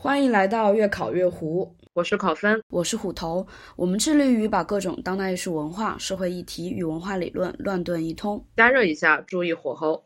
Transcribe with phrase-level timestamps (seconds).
[0.00, 3.44] 欢迎来到越考越糊，我是考分，我是虎头。
[3.74, 8.46] 我们致力于把各种当代艺术文化、社会议题与文化理论乱炖一通。
[8.56, 10.04] 加热一下，注意火候。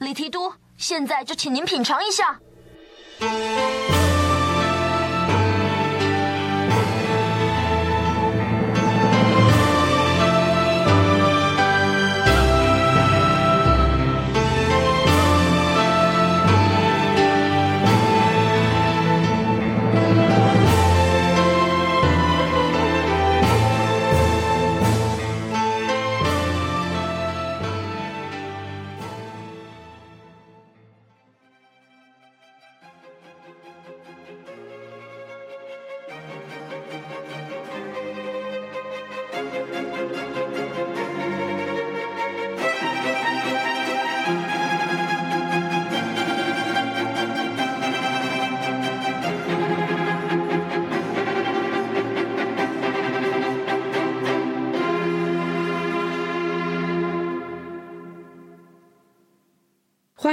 [0.00, 2.38] 李提督，现在就请您品尝一下。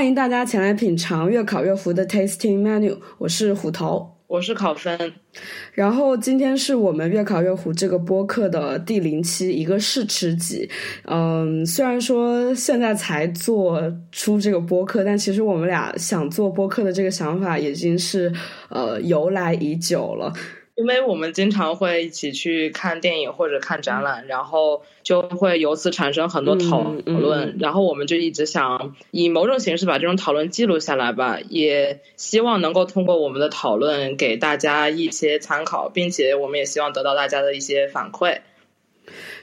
[0.08, 4.98] 欢迎大家前来品尝越烤越糊的 Tasting Menu，我是虎头，我是考分。
[5.74, 10.70] 然后今天是我们越烤越糊这个播客的第零期，一个试吃集。
[11.04, 18.32] 嗯，虽然说现在才做出这个播客，但其实我们俩想做播客的这个想法已经是
[18.70, 20.32] 呃由来已久了。
[20.78, 38.42] 因为我们经常会一起去看电影或者看展览，然后就会由此产生很多讨论，然后我们就一直想以某种形式把这种讨论记录下来吧，也希望能够通过我们的讨论给大家一些参考，并且我们也希望得到大家的一些反馈。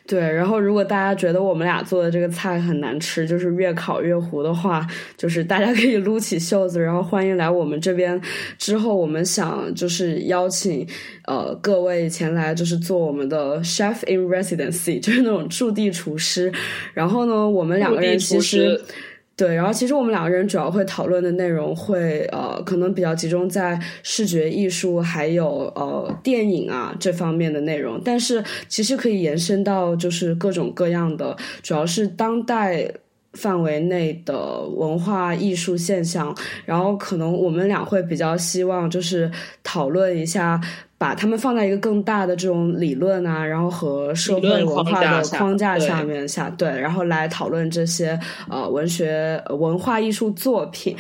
[0.07, 8.21] 对，然后如果大家觉得我们俩做的这个菜很难吃，就是越烤越糊的话，就是大家可以撸起袖子，然后欢迎来我们这边。
[8.59, 10.87] 之后我们想就是邀请
[11.27, 16.53] 呃各位前来，就是做我们的 chef in residency， 就是那种驻地厨师。
[16.93, 18.79] 然后呢，我们两个人其实。
[19.37, 32.89] 对，然后其实我们两个人主要会讨论的内容会呃，可能比较集中在视觉艺术还有呃电影啊这方面的内容，但是其实可以延伸到就是各种各样的，主要是当代
[33.33, 36.33] 范围内的文化艺术现象，
[36.65, 39.29] 然后可能我们俩会比较希望就是
[39.65, 40.61] 讨论一下。
[41.05, 50.97] 把他们放在一个更大的这种理论啊，然后和社会文化的框架下面下，对，然后来讨论这些呃文学文化艺术作品。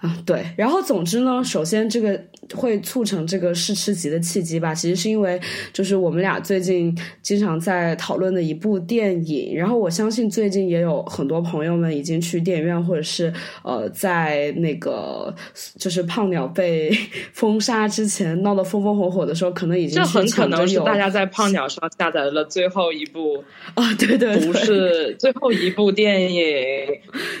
[0.00, 2.20] 啊，对，然后总之呢，首先这个
[2.54, 5.38] 会促成这个试吃集的契机吧，其实是因为
[5.72, 13.32] 就是我们俩最近经常在讨论的一部电影，然后我相信最近也有很多朋友们已经去电影院或者是
[13.64, 15.34] 呃在那个
[15.76, 16.90] 就是胖鸟被
[17.34, 23.44] 封杀之前闹得风风火火的时候，可能已经这很可能是大家在胖鸟上下载了最后一部
[23.74, 26.42] 啊，对对，不是最后一部电影，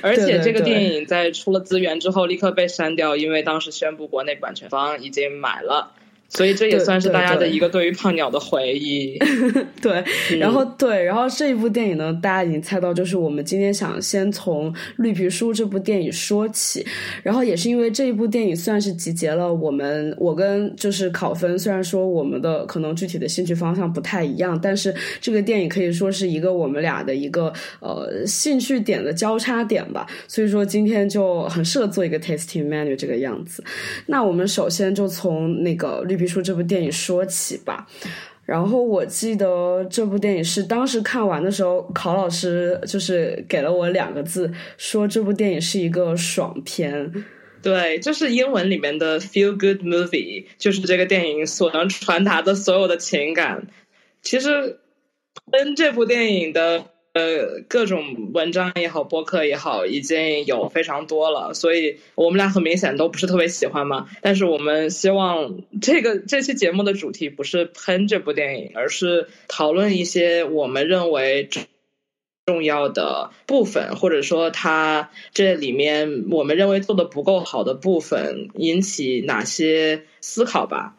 [0.02, 2.48] 而且这个电影在出了资源之后立刻。
[2.58, 4.68] 被删掉，因为当时宣布国内版权。
[4.70, 5.92] 方已经买了。
[6.30, 9.18] 所以这也算是大家的一个对于胖鸟的回忆。
[9.80, 10.04] 对，
[10.38, 16.84] 然后对，然后这一部电影呢，大家已经猜到，就是我们今天想先从《绿皮书》这部电影说起。
[17.22, 27.50] 然后也是因为这一部电影算是集结了我们我跟就是考分，虽然说我们的可能具体的兴趣方向不太一样，但是这个电影可以说是一个我们俩的一个
[27.80, 30.06] 呃兴趣点的交叉点吧。
[30.26, 33.64] 所以说今天就很适合做一个 tasting menu 这个样子。
[34.04, 36.17] 那我们首先就从那个绿。
[36.18, 37.86] 比如说这部电影说起吧，
[38.44, 47.24] 然后我记得这部电影是当时看完的时候，考老师就是给了我两个字，说这部电影是一个爽片。
[47.62, 53.68] 对，就是英文里面的 feel good movie，就是这个电影所能传达的所有的情感。
[54.20, 54.80] 其实
[55.50, 56.86] 跟这部电影的。
[57.18, 64.08] 呃，各种文章也好，播客也好，已经有非常多了，所以我们俩很明显都不是特别喜欢嘛。
[64.22, 71.48] 但是我们希望这个这期节目的主题不是喷这部电影，而是讨论一些我们认为
[72.46, 80.94] 重要的部分，或者说它这里面我们认为做的不够好的部分，引起哪些思考吧。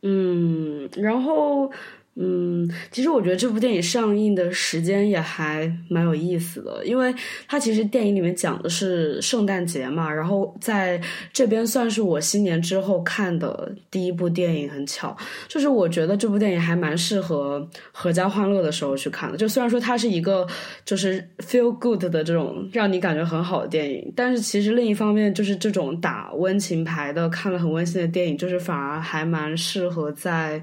[0.00, 1.72] 嗯，然后。
[2.20, 7.14] 嗯，其实我觉得这部电影上映的时间也还蛮有意思的，因为
[7.46, 11.00] 它其实电影里面讲的是圣诞节嘛，然后在
[11.32, 15.16] 这边算是我新年之后看的第一部电影，很巧，
[15.46, 19.36] 就是我觉得这部电影还蛮适合合家欢乐的时候去看的。
[19.36, 20.44] 就虽然说它是一个
[20.84, 30.60] 就是 feel good 的这种让你感觉很好的电影，但是其实另一方面就是这种打温情牌的、看了很温馨的电影，就是反而还蛮适合在。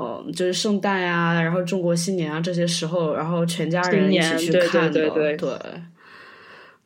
[0.00, 5.36] 哦，就是圣诞啊，然后中国新年啊这些时候，然后全家人一起去看的，对，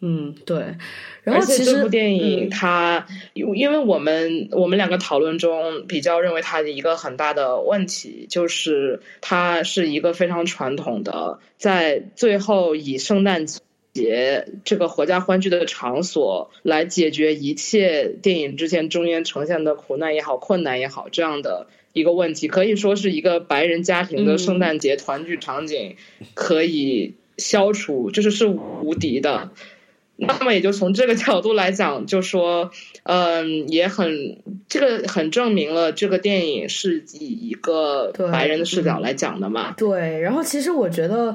[0.01, 0.75] 嗯，对。
[1.23, 13.47] 然后其实这部电影它，因为我们我们两个讨论中比较认为它的一个很大的问题，就是它是一个非常传统的，在最后以圣诞
[13.93, 21.69] 节这个合家欢聚的场所来解决一切电影之前中间呈现的苦难也好、困难也好这样的。
[21.95, 25.97] 一个问题可以说是一个白人家庭的圣诞节团聚场景
[26.35, 29.51] 可以消除，就是是无敌的。
[30.17, 32.71] 那么也就从这个角度来讲，就说，
[33.05, 39.73] 嗯，也很这个很证明了这个电影是以一个白人的视角来讲的嘛。
[39.77, 41.35] 对，然后其实我觉得。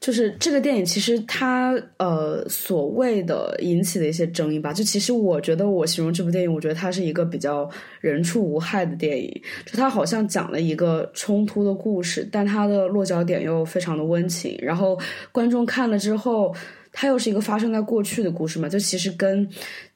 [0.00, 7.68] 就是这个电影，其实它呃所谓的引起的一些争议吧，就其实我觉得我形容这部电影，我觉得它是一个比较
[8.00, 9.42] 人畜无害的电影。
[9.64, 14.58] 就它好像讲了一个冲突的故事，但它的落脚点又非常的温情。
[14.60, 14.98] 然后
[15.32, 16.54] 观众看了之后，
[16.94, 19.46] 它又是一个发生在过去的故事嘛，就其实跟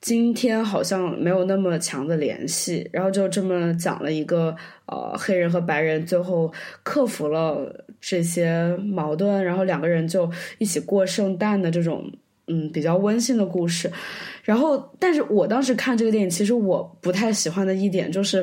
[0.03, 2.87] 今天好像没有那么强的联系。
[2.93, 4.55] 然后就这么讲了一个
[4.85, 6.53] 呃黑人和白人最后
[6.83, 7.85] 克服了。
[8.01, 12.09] 这些矛盾，然后两个人就一起过圣诞的这种，
[12.47, 13.91] 嗯，比较温馨的故事。
[14.49, 18.43] 然后，但是我当时看这个电影，其实我不太喜欢的一点就是，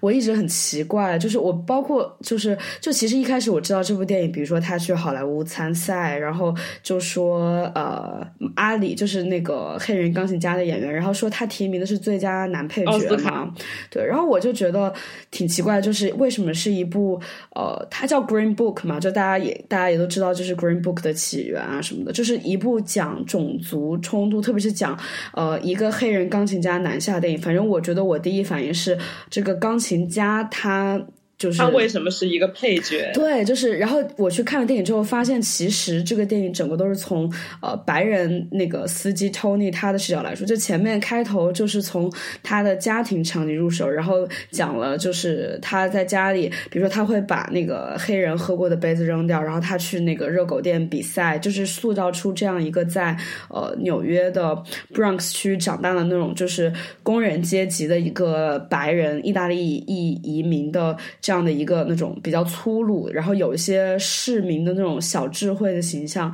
[0.00, 8.20] 我一直很奇怪，就是我包括就是就其实一开始我知道这部电影，比如说他去好莱坞参赛，然后就说呃
[8.56, 13.50] 阿里就是那个黑人钢琴家的演员，然后说他提名的是最佳男配角嘛，
[13.88, 14.92] 对，然后我就觉得
[15.30, 17.18] 挺奇怪，就是为什么是一部
[17.54, 24.94] 呃，它叫 Green Book 嘛，就大家也大家也都知道，就是 Green Book 的起源啊什么的，就是一部讲种族冲突，特别是讲
[25.32, 25.45] 呃。
[25.46, 28.98] 呃，一个黑人钢琴家南下电影，反正我觉得我第一反应是
[29.30, 31.00] 这个钢琴家他。
[31.38, 33.10] 就是他为什么是一个配角？
[33.12, 37.30] 对，就是，然后我去看了电影之后，发现其实这个电影整个都是从
[37.60, 42.10] 呃白人那个司机 Tony 他的视角来说，就前面开头就是从
[42.42, 53.14] 他的家庭场景入手，然后讲了就是他在家里，比如说他会把那个黑人喝过的杯子扔掉，然后他去那个热狗店比赛，就是塑造出这样一个在
[53.50, 54.56] 呃纽约的
[54.94, 56.72] Bronx 区长大的那种就是
[57.02, 60.96] 工人阶级的一个白人意大利裔移民的。
[61.26, 66.32] 这样的一个那种比较粗鲁，然后有一些市民的那种小智慧的形象，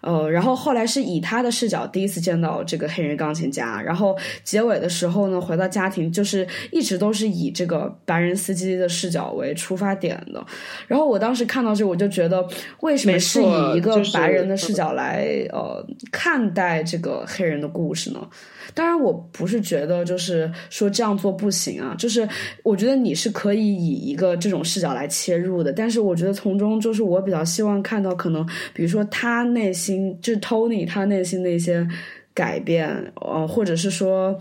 [0.00, 10.42] 呃，然后后来是以他的视角第一次见到这个黑人钢琴家，然后结尾的时候呢，回到家庭就是一直都是以这个白人司机的视角为出发点的。
[10.86, 12.42] 然后我当时看到这，我就觉得
[12.80, 18.26] 为什么是以一个白人的视角来呃看待这个黑人的故事呢？
[18.74, 22.28] 当然，我不是觉得就是说这样做不行啊，就是
[22.62, 25.72] 我觉得你是可以以一个这种视角来切入的。
[25.72, 31.86] 但是我觉得从中就是我比较希望看到可能，比如说他内心就是 Tony 他内心的一些
[32.32, 34.38] 改变，呃，或者是说，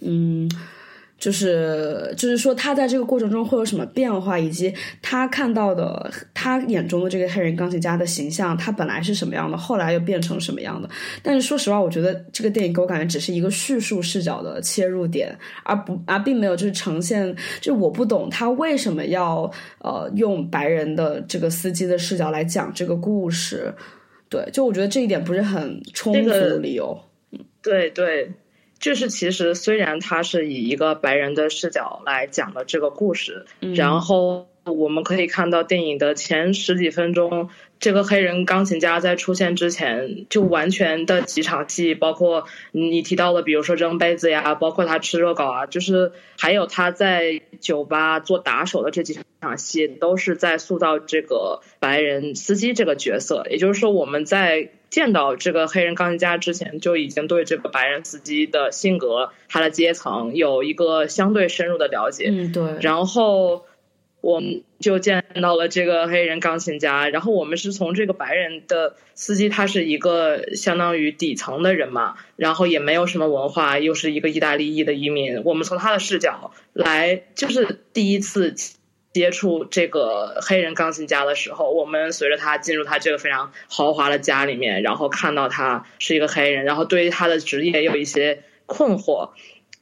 [0.00, 0.50] 嗯。
[1.18, 4.72] 就是就是说，他在这个过程中会有什么变化，以及
[5.02, 10.88] 他看到的他眼中的这个黑人钢琴家的形象，他本来是什么样的，后来又变成什么样的。
[11.20, 19.50] 但是说实话，我觉得这个电影给我感觉只是一个叙述视角的切入点，而不而并没有就是呈现，就我不懂他为什么要
[19.80, 23.74] 呃用白人的这个司机的视角来讲这个故事。
[24.28, 26.96] 对，就我觉得这一点不是很充足的理由。
[27.32, 28.30] 嗯，对对。
[28.80, 33.44] 就是其实虽然他是以一个白人的视角来讲了这个故事，
[33.74, 37.48] 然后我们可以看到电影的前十几分钟，
[37.80, 53.44] 这个黑人钢琴家在出现之前就完全的几场戏，包括你提到的，比如说扔杯子呀，包括他吃热狗啊，就是还有他在酒吧做打手的这几场戏，都是在塑造这个白人司机这个角色。
[53.50, 54.70] 也就是说，我们在。
[54.90, 62.28] 见到这个黑人钢琴家之前，就已经对这个白人司机的性格、他的阶层有一个相对深入的了解。
[62.30, 62.76] 嗯，对。
[62.80, 63.66] 然后
[64.20, 78.54] 我们就见到了这个黑人钢琴家，然后我们是从这个白人的司机，他是一个相当于底层的人嘛，然后也没有什么文化，又是一个意大利裔的移民，我们从他的视角来，就是第一次
[79.12, 89.30] 接触这个黑人钢琴家的时候，我们随着他进入他这个非常豪华的家里面，然后看到他是一个黑人，然后对于他的职业有一些困惑，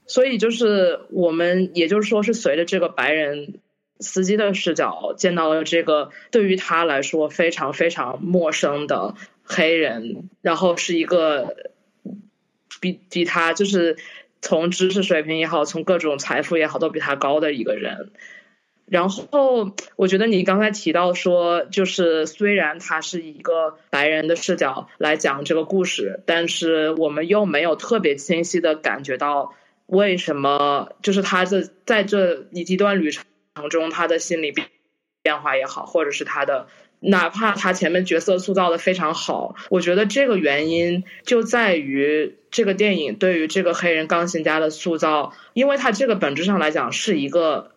[0.06, 3.58] 所以就是我们也就是说是随着这个白人
[3.98, 11.56] 司机的视角见到了这个对于他来说非常非常陌生的黑人，然后是一个
[12.80, 13.96] 比比他就是
[14.40, 18.12] 从知识水平也好，从各种财富也好都比他高的一个人。
[18.88, 29.54] 然后，我觉得你刚才提到说，就是虽然他是一个白人的视角来讲这个故事，但是我们又没有特别清晰的感觉到
[29.86, 33.24] 为什么，就是他这在这一段旅程
[33.70, 34.68] 中，他的心理变
[35.20, 36.68] 变化也好，或者是他的，
[37.00, 47.72] 哪怕他前面角色塑造的非常好，我觉得这个原因就在于这个电影对于这个黑人钢琴家的塑造，因为他这个本质上来讲是一个。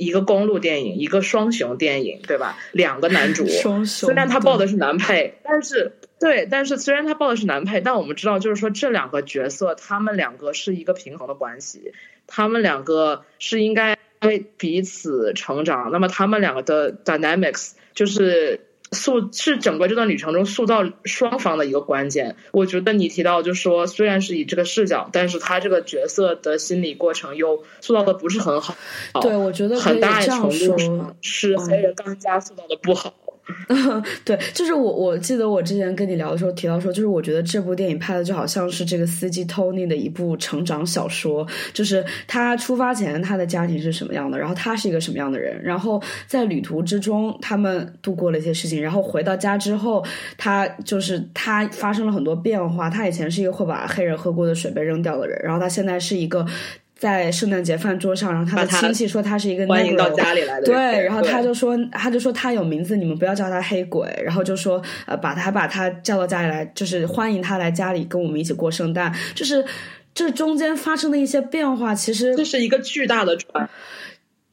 [0.00, 2.56] 一个公路电影，一个双雄电影，对吧？
[2.72, 3.46] 两个男主，
[3.84, 11.92] 虽然他报的是男配，但是对，但是虽然他报的是男配，但我们知道，就是说这两个角色，他们两个是一个平衡的关系，
[12.26, 13.98] 他们两个是应该
[14.56, 15.90] 彼此成长。
[15.92, 18.66] 那么他们两个的 dynamics 就是。
[18.92, 22.36] 塑是整个这段旅程中塑造双方的一个关键。
[22.52, 28.74] 我觉得你提到，就是说，虽然是以这个视角，但是他这个角色的心理过程又塑造的不是很好。
[29.20, 33.14] 对，我觉得很大程度上是黑人钢加塑造的不好。
[34.24, 50.04] 对，就是我，我记得我之前跟你聊的时候提到说，就是我觉得这部电影拍的就好像是这个司机 Tony 的一部成长小说，就是他出发前他的家庭是什么样的，然后他是一个什么样的人，然后在旅途之中他们度过了一些事情，然后回到家之后，
[50.36, 56.46] 他就是他发生了很多变化，他以前是一个会把黑人喝过的水杯扔掉的人，然后他现在是一个。
[57.00, 69.64] 在圣诞节饭桌上，然后他的亲戚说他是一个欢迎到家里来的，对，然后他就说，他就说他有名字，你们不要叫他黑鬼，然后就说，呃，把他把他叫到家里来，就是欢迎他来家里跟我们一起过圣诞，就是
[70.12, 73.70] 这中间发生的一些变化，其实这是一个巨大的转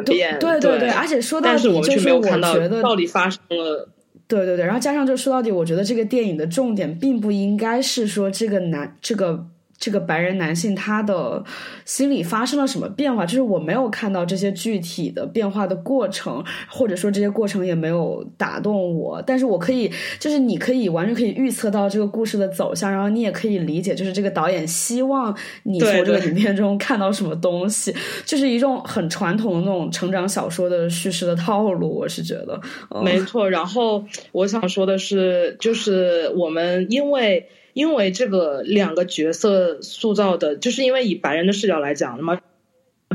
[0.06, 2.24] 变，对对对，而且说到底就是我
[2.54, 3.90] 觉得到底发生了，
[4.26, 9.48] 对对对，然后加上就说到底，我觉得这个电影的重点并不应该是说这个男这个。
[9.80, 11.44] 这个白人男性他的
[11.86, 13.26] 心理发生了什么变化？
[13.26, 19.22] 就是我没有看到这些具体的变化的过程，或者说这些过程也没有打动我。
[19.22, 27.94] 但是我可以，就是你可以完全可以预测到这个故事的走向，然后你也可以理解，就是这个导演希望你从这个影片中看到什么东西，
[28.26, 31.88] 就是一种很传统的那种成长小说的叙事的套路。
[31.96, 32.60] 我是觉得
[33.04, 33.48] 没错。
[33.48, 37.48] 然后我想说的是，就是我们因为。
[37.78, 42.40] 因为这个两个角色塑造的，就是因为以白人的视角来讲，那么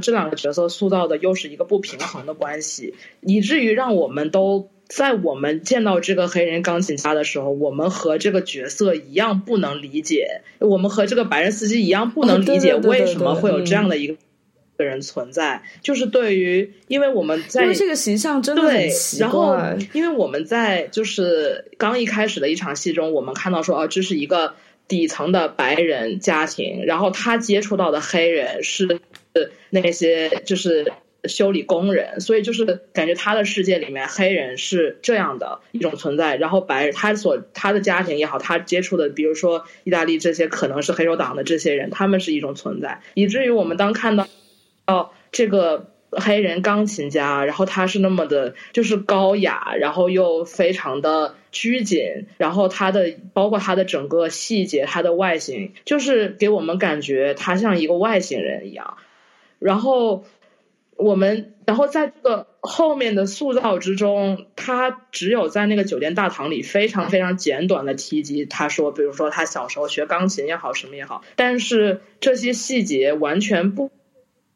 [0.01, 14.15] 这两个角色塑造的又是一个不平衡的关系，以至于让我们都在我们见到这个黑人钢琴家的时候，我们和这个角色一样不能理解，我们和这个白人司机一样不能理解为什么会有这样的一个。
[14.79, 19.27] 的人存在，就是对于，因为我们在这个形象真的很奇怪。
[19.27, 19.59] 然后，
[19.93, 24.55] 因为我们在就是刚一开始的一场戏中，我们看到说，哦，这是一个
[24.89, 29.01] 底层的白人家庭，然后他接触到的黑人是
[29.71, 30.93] 那些就是
[31.25, 44.27] 修理工人，所以就是感觉他的世界里面黑人是这样的一种存在，然后白人他所他的家庭也好，他接触的，比如说意大利这些可能是黑手党的这些人，他们是一种存在，以至于我们当看到。
[44.93, 58.99] 哦，这个黑人钢琴家，然后他是那么的，就是高雅，然后又非常的拘谨，然后他的包括他的整个细节，他的外形，就是给我们感觉他像一个外星人一样。
[59.59, 60.25] 然后
[60.97, 73.91] 我们，然后在这个后面的塑造之中，他只有在那个酒店大堂里非常非常简短的提及，他说，比如说他小时候学钢琴也好，什么也好，但是这些细节完全不。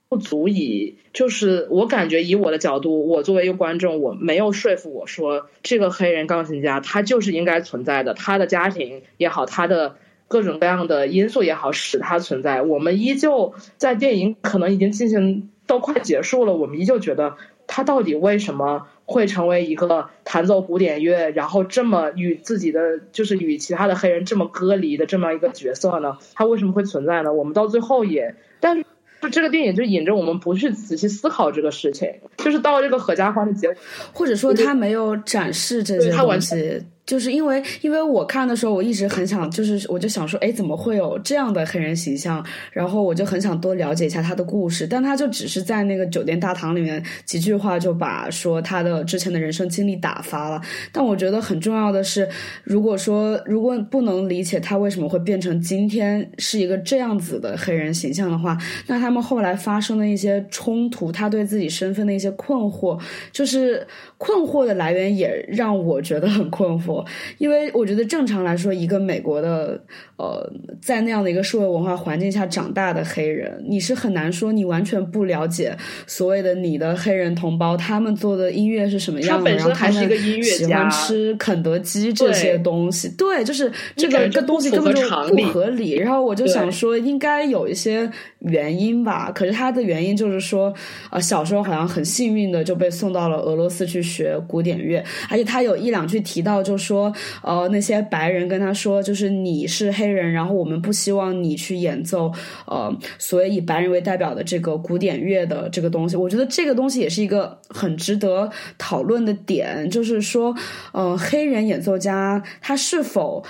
[0.08, 9.96] 不足以，就是我感觉以我的角度，我作为一个观众，我没有说服我说这个黑人钢琴家他就是应该存在的，他的家庭也好，他的
[10.28, 12.62] 各种各样的因素也好，使他存在。
[12.62, 17.36] 我们依旧在电影可能已经进行到快结束了，我们依旧觉得
[17.66, 26.18] 他到底为什么会成为一个弹奏古典乐，然后这么与自己的就是与其他的黑人这么隔离的这么一个角色呢？
[26.34, 27.32] 他为什么会存在呢？
[27.32, 28.84] 我们到最后也，但是。
[29.20, 33.76] 就这个电影就引着我们不去仔细思考这个事情，就是到这个合家欢的结尾，
[34.12, 42.44] 或者说他没有展示这些东西，就是因为，因为我看的时候，我一直很想，就是我就想说，哎，怎么会有这样的黑人形象？
[42.72, 44.86] 然后我就很想多了解一下他的故事。
[44.88, 50.60] 但他就只是在那个酒店大堂里面几句话就把说他的之前的人生经历打发了。
[50.90, 52.28] 但我觉得很重要的是，
[52.64, 58.58] 如果说如果不能理解他为什么会变成今天是一个这样子的黑人形象的话，
[58.88, 63.86] 那他们后来发生的一些冲突，他对自己身份的一些困惑，就是
[64.18, 66.95] 困惑的来源也让我觉得很困惑。
[67.38, 69.80] 因为我觉得正常来说，一个美国的
[70.16, 70.48] 呃，
[70.80, 75.76] 在那样的一个社会文化环境下长大的黑人，你是很难说你完全不了解
[76.06, 80.08] 所谓的你的黑人同胞他们做的音乐是什么样的，然后他们
[80.42, 85.02] 喜欢吃肯德基这些东西，对，就是这个个东西根本就
[85.34, 85.96] 不合理。
[85.96, 89.30] 然后我就想说，应该有一些原因吧。
[89.34, 90.72] 可是他的原因就是说，
[91.10, 96.76] 呃，小时候好像很幸运的就被送到了俄罗斯去学古典乐，而且他有一两句提到就。
[96.86, 97.12] 说
[97.42, 102.32] 呃，那些白人跟他说，就是你是黑人，然后我们不希望你去演奏
[102.66, 106.16] 呃，所谓以白人为代表的这个古典乐的这个东西。
[106.16, 110.54] 我觉得这个东西也是一个很值得讨论的点，就是说，
[110.92, 113.42] 呃，黑人演奏家他是否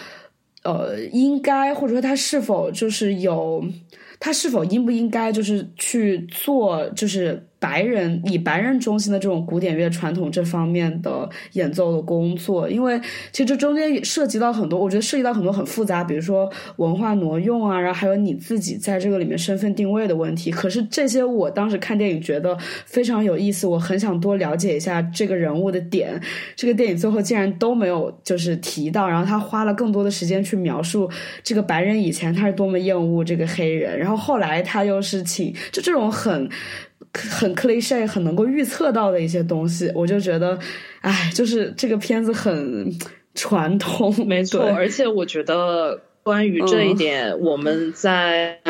[0.63, 3.63] 呃应该，或者说他是否就是有，
[4.19, 7.47] 他是否应不应该就是去做，就是。
[7.59, 13.01] 白人以白人中心的这种古典乐传统这方面的演奏的工作，因为
[13.33, 20.51] 其实这中间涉及到很多，我觉得涉及到很多很复杂，比如说文化挪用啊，然后还有你自己在这个里面身份定位的问题。
[20.51, 26.21] 可是这些我当时看电影觉得非常有意思，我很想多了解一下这个人物的点。
[26.55, 31.11] 这个电影最后竟然都没有就是提到，然后他花了更多的时间去描述
[31.43, 36.49] 这个白人以前他是多么厌恶这个黑人，然后后来他又是请就这种很。
[37.17, 40.59] 很 cliche，很能够预测到的一些东西，我就觉得，
[41.01, 42.93] 哎，就是这个片子很
[43.35, 44.63] 传统， 没错。
[44.63, 48.61] 而且我觉得关于这一点，我们在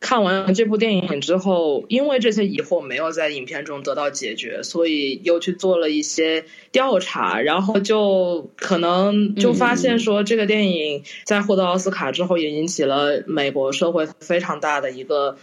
[0.00, 15.36] 看完这部电影之后，因为这些疑惑没有在影片中得到解决，所以又去做了一些调查，然后就可能就发现说，这个电影在获得奥斯卡之后，也引起了美国社会非常大的一个。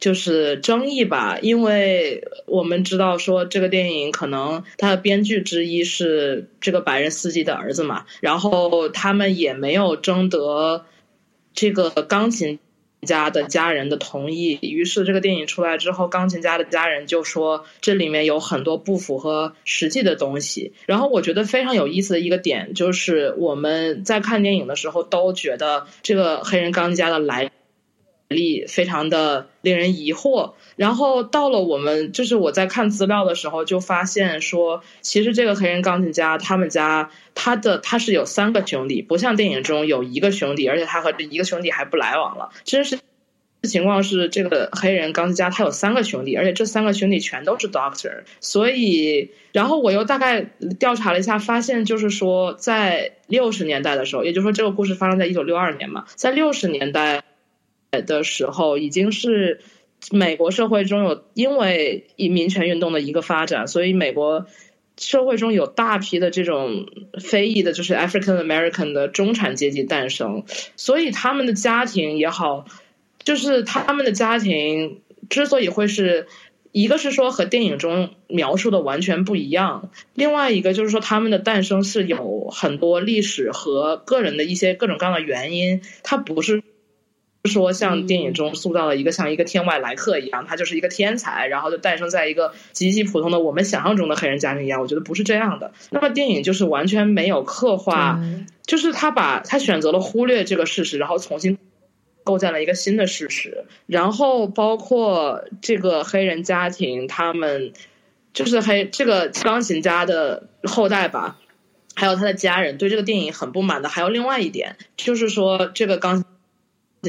[0.00, 10.84] 就是争议吧，因为我们知道说这个电影可能它的编剧之一是这个白人司机的儿子嘛，然后他们也没有征得
[11.54, 12.58] 这个钢琴
[13.02, 20.72] 家的家人的同意，于是这个电影出来之后，钢琴家的家人就说这里面有很多不符合实际的东西。
[20.86, 27.50] 然后我觉得非常有意思的一个点就是我们在看电影的时候都觉得这个黑人钢琴家的来。
[28.28, 42.50] 力非常的令人疑惑，然后到了我们就是我在看资料的时候就发现说，其实这个黑人钢琴家他们家他的他是有三个兄弟，不像电影中有一个兄弟，而且他和这一个兄弟还不来往了。
[42.64, 42.98] 真实
[43.62, 48.24] 情况是，这个黑人钢琴家他有三个兄弟，而且这三个兄弟全都是 doctor。
[48.40, 50.42] 所以，然后我又大概
[50.78, 57.22] 调查了一下，发现就是说，在六十年代的时候，也就是说这个故事发生在一九六二年嘛，在六十年代。
[58.02, 59.60] 的时候，已经是
[60.10, 64.46] 美国社会中有因为以民权运动的一个发展，所以美国
[64.98, 66.86] 社会中有大批的这种
[67.20, 70.44] 非裔的，就是 African American 的中产阶级诞生，
[70.76, 72.66] 所以他们的家庭也好，
[73.22, 76.26] 就是他们的家庭之所以会是
[76.70, 86.62] 一个是说和电影中描述的完全不一样，另外一个就是说他们的诞生是有很多历史和个人的一些各种各样的原因，它不是。
[87.50, 94.80] 说像电影中塑造了一个像一个天外来客一样，他就是一个天才，然后就诞生在一个极其普通的我们想象中的黑人家庭一样。
[94.80, 95.72] 我觉得不是这样的。
[95.90, 98.18] 那么电影就是完全没有刻画，
[98.66, 101.58] 就是他把他选择了忽略这个事实，然后重新
[102.24, 103.66] 构建了一个新的事实。
[103.86, 107.74] 然后包括这个黑人家庭，他们
[108.32, 111.36] 就是黑这个钢琴家的后代吧，
[111.94, 113.90] 还有他的家人对这个电影很不满的。
[113.90, 116.24] 还有另外一点就是说这个钢。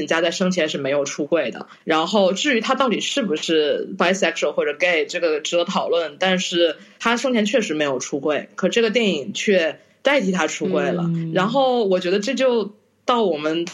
[0.04, 6.16] 家在生前是没有出柜的，然后至于他到底是不是 bisexual 或者 gay，这个值得讨论。
[6.18, 11.10] 但是他生前确实没有出柜，可这个电影却代替他出柜了。
[11.32, 12.74] 然后我觉得这就
[13.06, 13.64] 到我们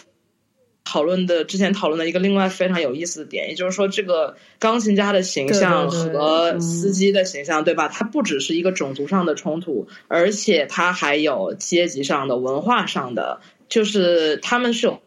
[0.84, 7.88] 讨论的之前讨论的一个另外非常有意思的点，也就是说，这个钢琴家的形象和司机的形象，对吧？
[7.88, 15.00] 它不只是一个种族上的冲突，而且它还有阶级上的、文化上的，就是他们是有。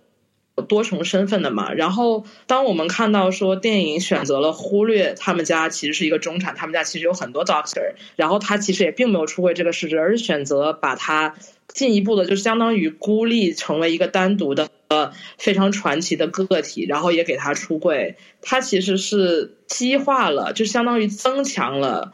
[0.64, 1.74] 多重身份的嘛。
[1.74, 11.36] 然后，当我们看到说电影选择了忽略他们家其实是一个中产，他们家其实有很多 doctor，然后他其实也并没有出柜这个事实，而是选择把他
[11.68, 22.14] 进一步的，就相当于孤立成为一个单独的呃非常传奇的个体，然后也给他出柜，他其实是激化了，就相当于增强了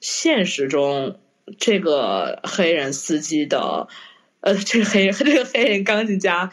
[0.00, 1.20] 现实中
[1.58, 3.88] 这个黑人司机的。
[4.40, 6.52] 呃，这个黑 这个黑人钢琴家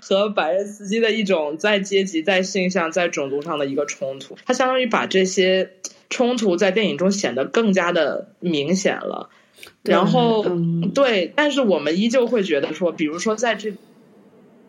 [0.00, 5.72] 和白人司机的一种在阶级、在性向、在种族上的一个冲突，它相当于把这些
[6.10, 9.30] 冲突在电影中显得更加的明显了。
[9.82, 10.44] 然后，
[10.94, 13.72] 对，但是我们依旧会觉得说，比如说在这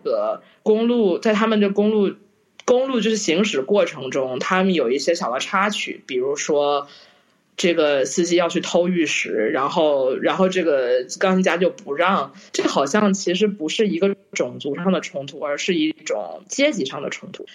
[0.04, 2.14] 个公路，在他们的公路
[2.66, 6.88] 公路就是行驶过程中，他们有一些小的插曲，比如说。
[7.58, 12.34] 这个司机要去偷玉石，然后，然后这个钢琴家就不让。
[12.54, 17.48] 这好像其实不是一个种族上的冲突，而是一种阶级上的冲突。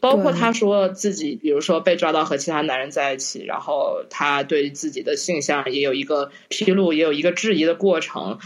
[0.00, 8.38] 包括他说自己，比如说被抓到和其他男人在一起，然后他对自己的性向也有一个披露，也有一个质疑的过程。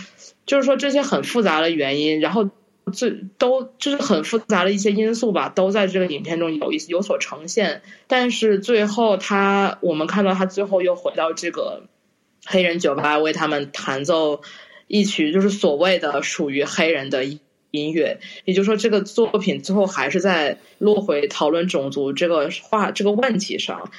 [0.47, 2.49] 就是说这些很复杂的原因，然后。
[2.93, 7.83] 最都就是很复杂的一些因素吧，都在这个影片中有一有所呈现。
[8.07, 11.83] 但是最后他，我们看到他最后又回到这个
[12.45, 14.43] 黑人酒吧，为他们弹奏
[14.87, 18.21] 一曲就是所谓的属于黑人的音乐。
[18.45, 23.91] 也就是说，这个作品最后还是在落回讨论种族这个话这个问题上。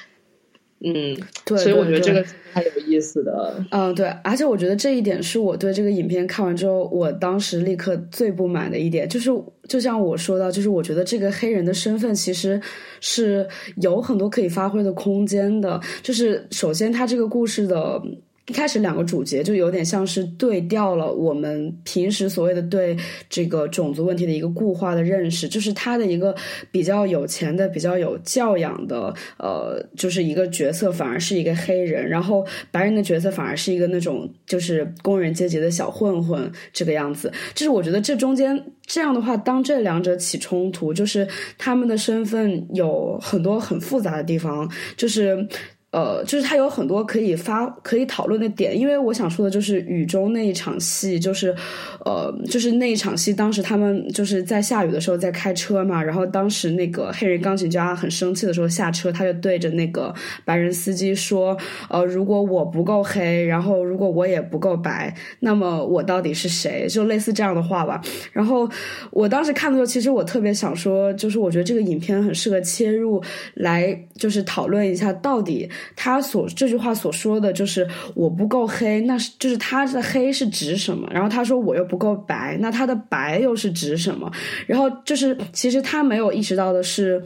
[0.83, 3.63] 嗯，对，所以我觉得这个还有意思的。
[3.71, 9.29] 嗯，对，而且我觉得这一点是我对这个影片看完之后，我当时立刻最不满的一点，就是
[9.67, 12.61] 就像我说到，就是我觉得这个黑人的身份其实
[12.99, 15.79] 是有很多可以发挥的空间的。
[16.01, 18.01] 就是首先，他这个故事的。
[18.47, 22.95] 一开始两个主角就有点像是对调了我们平时所谓的对
[23.29, 26.35] 这个种族问题的一个固化的认识，就是他的一个
[26.69, 37.31] 比较有钱的、比较有教养的，呃，就是一个角色反而是一个黑人，然后白人的角色反而是一个那种就是工人阶级的小混混这个样子。
[37.53, 41.25] 就是我觉得这中间这样的话，当这两者起冲突，就是
[41.57, 45.47] 他们的身份有很多很复杂的地方，就是。
[45.93, 51.55] 呃，就是他有很多可以发、可以讨论的点，因为我想说的就是雨中那一场戏，就是，
[52.03, 60.11] 呃，就是那一场戏，当时他们就是在下雨的时候在开车嘛，然后当时那个黑人钢琴家很生气的时候下车，他就对着那个
[60.43, 61.55] 白人司机说
[61.91, 68.01] ：“呃，如果我不够黑，然后如果我也不够白，那么我到底是谁？”就类似这样的话吧。
[68.31, 68.67] 然后
[69.11, 75.69] 我当时看的时候，其实我特别想说，就是我觉得这个影片很适合切入来，就是讨论一下到底。
[75.95, 81.07] 他所这句话所说的就是我不够黑，那是就是他的黑是指什么？
[81.11, 84.31] 然后他说我又不够白，那他的白又是指什么？
[84.67, 87.23] 然后就是其实他没有意识到的是，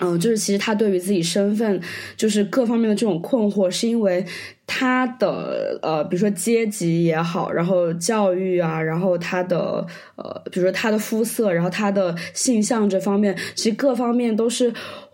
[0.00, 1.80] 嗯，就是其实他对于自己身份
[2.16, 4.24] 就是各方面的这种困惑，是因为
[4.66, 14.72] 他的呃，比如说阶级也好，然后教育啊，然后他的呃，比如说他的肤色，然后他的性向这方面，其实各方面都是。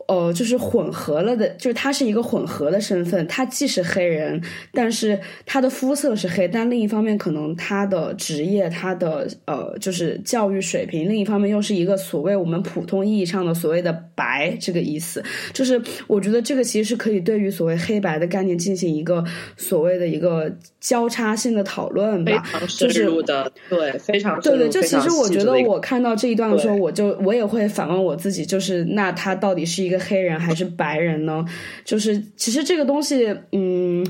[0.08, 4.40] 呃，就是混合了的，就是他是一个混合的身份，他既是黑人，
[4.72, 15.20] 但是他的肤色是黑，但另一方面可能他的职业、他的呃，就是教育水平，另一方面又是一个所谓我们普通意义上的所谓的白这个意思，
[15.52, 19.24] 就是我觉得这个其实是可以对于所谓黑白的概念进行一个
[19.56, 22.44] 所谓的一个交叉性的讨论吧，
[22.78, 29.95] 就是的，对，非常对对，就其实我觉得我看到这一段的时候，我就我也会反问我自己，就是那他到底是一个。
[29.98, 31.44] 黑人还是白人呢？
[31.84, 34.06] 就是其实这个东西，嗯。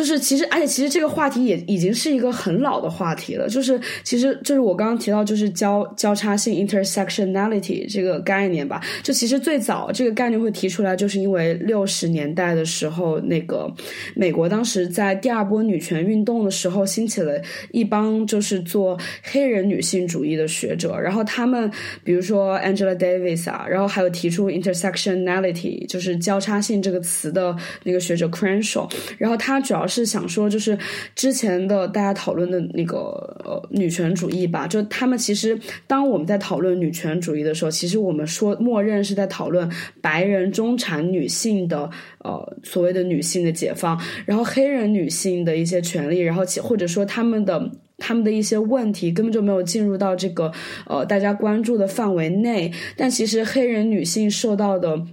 [0.00, 3.46] 就是其实，而且其实这个话题也已经是一个很老的话题了。
[3.50, 8.80] 就是其实，就是我刚刚提到，就是交交叉性 （intersectionality） 这个概念吧。
[9.02, 13.70] 就其实最早这个概念会提出来，就是因为六十年代的时候，那个
[14.14, 17.38] 美国当时在第二波女权运动的时候，兴起了
[17.70, 20.98] 一帮就是做黑人女性主义的学者。
[20.98, 21.70] 然后他们，
[22.02, 28.90] 比如说 Angela Davis 啊，然后还有提出 intersectionality，就是交叉性这个词的那个学者 Crenshaw。
[29.18, 29.89] 然后他主要。
[29.90, 30.78] 是想说，就是
[31.14, 32.98] 之前的大家讨论的那个
[33.44, 39.68] 呃女权主义吧，就他们其实当我们在讨论女权主义的时候，其实我们说默认是在讨论
[40.00, 50.52] 白人中产女性的呃所谓的女性的解放，然后黑人女性的一些权利，然后或者说他们的他们的一些问题根本就没有进入到这个
[50.86, 55.04] 呃大家关注的范围内，但其实黑人女性受到的。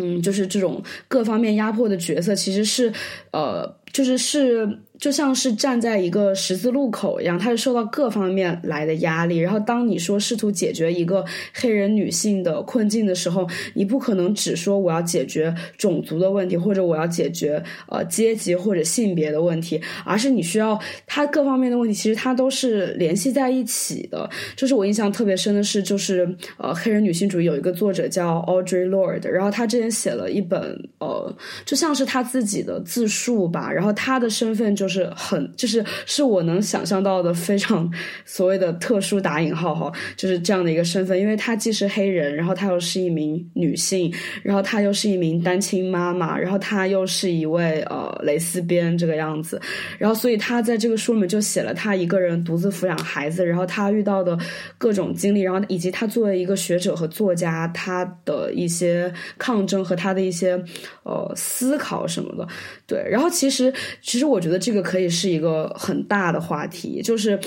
[0.00, 2.92] 嗯，就是这种各方面压迫的角色，其实是
[3.32, 4.78] 呃，就是是。
[4.98, 9.38] 就像是站在一个十字路口一样，他是受到各方面来的压力。
[9.38, 24.28] 然后，当你说试图解决一个黑人女性的困境的时候，你不可能只说我要解决种族的问题，或者我要解决呃阶级或者性别的问题，而是你需要他各方面的问题，其实它都是联系在一起的。
[24.56, 30.60] 就是我印象特别深的是，就是呃黑人女性主义有一个作者叫 Audrey Lord，然后他之前写了一本
[30.98, 31.32] 呃，
[31.64, 34.87] 就像是他自己的自述吧，然后他的身份就。
[34.88, 37.92] 就是很，就是是我能想象到的非常
[38.24, 44.10] 所谓的特殊打引号哈，就是这样的一个身份，因为她既是黑人，然后她又是一名女性，
[44.42, 49.60] 然后她又是一名单亲妈妈，然后她又是一位呃蕾丝边这个样子，
[49.98, 54.38] 然后所以她在这个书里面就写了她一个人独自抚养孩子，然后她遇到的
[54.78, 60.58] 各种经历，然后以及她作为一个学者和作家，她的一些抗争和她的一些
[61.02, 62.48] 呃思考什么的，
[62.86, 63.70] 对，然后其实
[64.00, 64.77] 其实我觉得这个。
[64.82, 67.38] 可以是一个很大的话题，就是。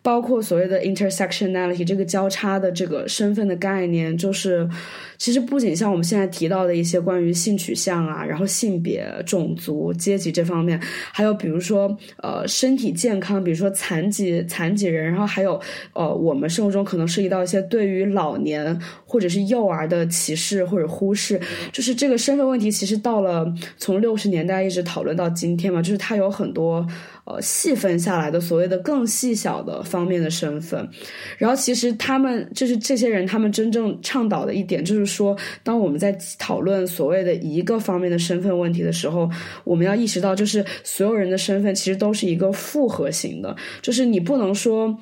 [0.00, 4.66] 包括所谓的 intersectionality 这个交叉的这个身份的概念，就是
[5.18, 10.80] 其实不仅像我们现在提到的一些关于性取向啊，然后性别、种族、阶级这方面，
[11.12, 15.60] 还有比如说呃身体健康，比如说残疾残疾人，然后还有
[15.92, 21.38] 呃我们生活中可能涉及到一些对于老年或者是幼儿的歧视或者忽视，
[21.72, 26.86] 就是这个身份问题，其实到了从六十年代一直讨论到今天嘛，就是它有很多。
[27.28, 30.88] 呃，细分下来的所谓的更细小的方面的身份，
[31.36, 39.28] 然后其实他们就是这些人，他们真正倡导的一点就是说，当我们在讨论所谓的一个方面的身份问题的时候，
[39.64, 44.98] 我们要意识到，就是所有人的身份其实都是一个复合型的，就是你不能说。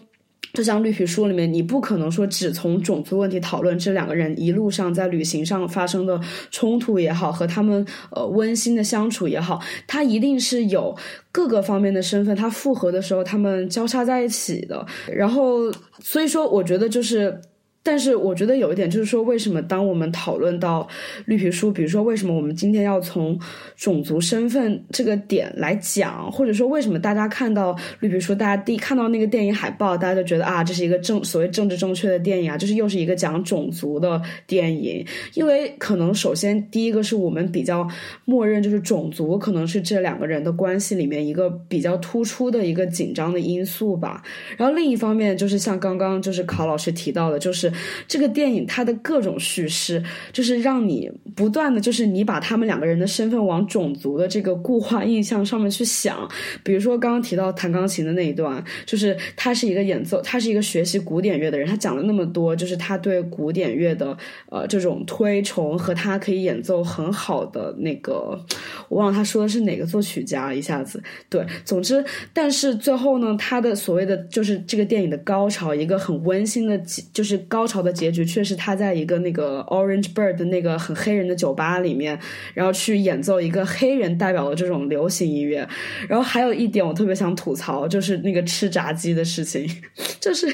[0.57, 6.19] 这《张绿皮书里面，你不可能说只从种族问题讨论这两个人一路上在旅行上发生的
[6.51, 10.97] 冲突也好，和他们呃温馨的相处也好，他一定是有
[11.31, 14.87] 各个方面的身份，他复合的时候他们交叉在一起的。
[15.13, 17.39] 然后，所以说，我觉得就是。
[17.87, 20.87] 但是我觉得有一点就是说，为什么当我们讨论到
[21.27, 23.39] 绿皮书，比如说为什么我们今天要从
[23.77, 35.07] 种族身份这个点来讲，或者说为什么大家看到绿皮书，大家第一看到那个电影海报，大家就觉得啊，这是一个正所谓政治正确的电影啊，就是又是一个讲种族的电影。
[35.35, 37.89] 因为可能首先第一个是我们比较
[38.25, 44.25] 默认，就是种族可能是这两个人的关系里面一个比较突出的一个紧张的因素吧。
[44.57, 47.73] 然后另一方面就是像刚刚就是考老师提到的，就是。
[48.07, 56.27] 这个电影它的各种叙事，就是让你不断的就是你把他们两个人的身份往种族的这个固化印象上面去想。
[56.65, 64.17] 比如说刚刚提到弹钢琴的那一段，就是他是一个演奏，他是一个学习古典乐的人，他讲了那么多，就是他对古典乐的
[64.49, 68.43] 呃这种推崇和他可以演奏很好的那个，
[68.89, 76.79] 我忘了他说的是哪个作曲家，一下子对，总之，但是最后呢，他的所谓的就是这个电影的高潮，一个很温馨的，
[77.13, 77.66] 就是高。
[77.67, 82.17] 高潮的结局却是他在一个那个 Orange Bird 的那个很黑人的酒吧里面，
[82.55, 85.69] 然后去演奏一个黑人代表的这种流行音乐。
[86.09, 89.69] 然后还有一点我特别想吐槽，就是那个吃炸鸡的事情，
[90.21, 90.47] 就是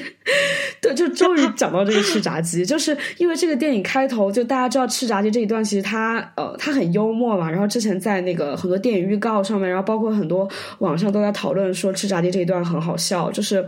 [0.81, 7.51] 对，就终于 讲到这个吃炸鸡，就是因为这个电影开头就大家知道吃炸鸡这一段，其实他呃他很幽默嘛。
[7.51, 10.49] 然后之前在那个很多电影预告上面，然后包括很多
[10.79, 13.63] 网上都在讨论说吃炸鸡这一段很好笑，就是。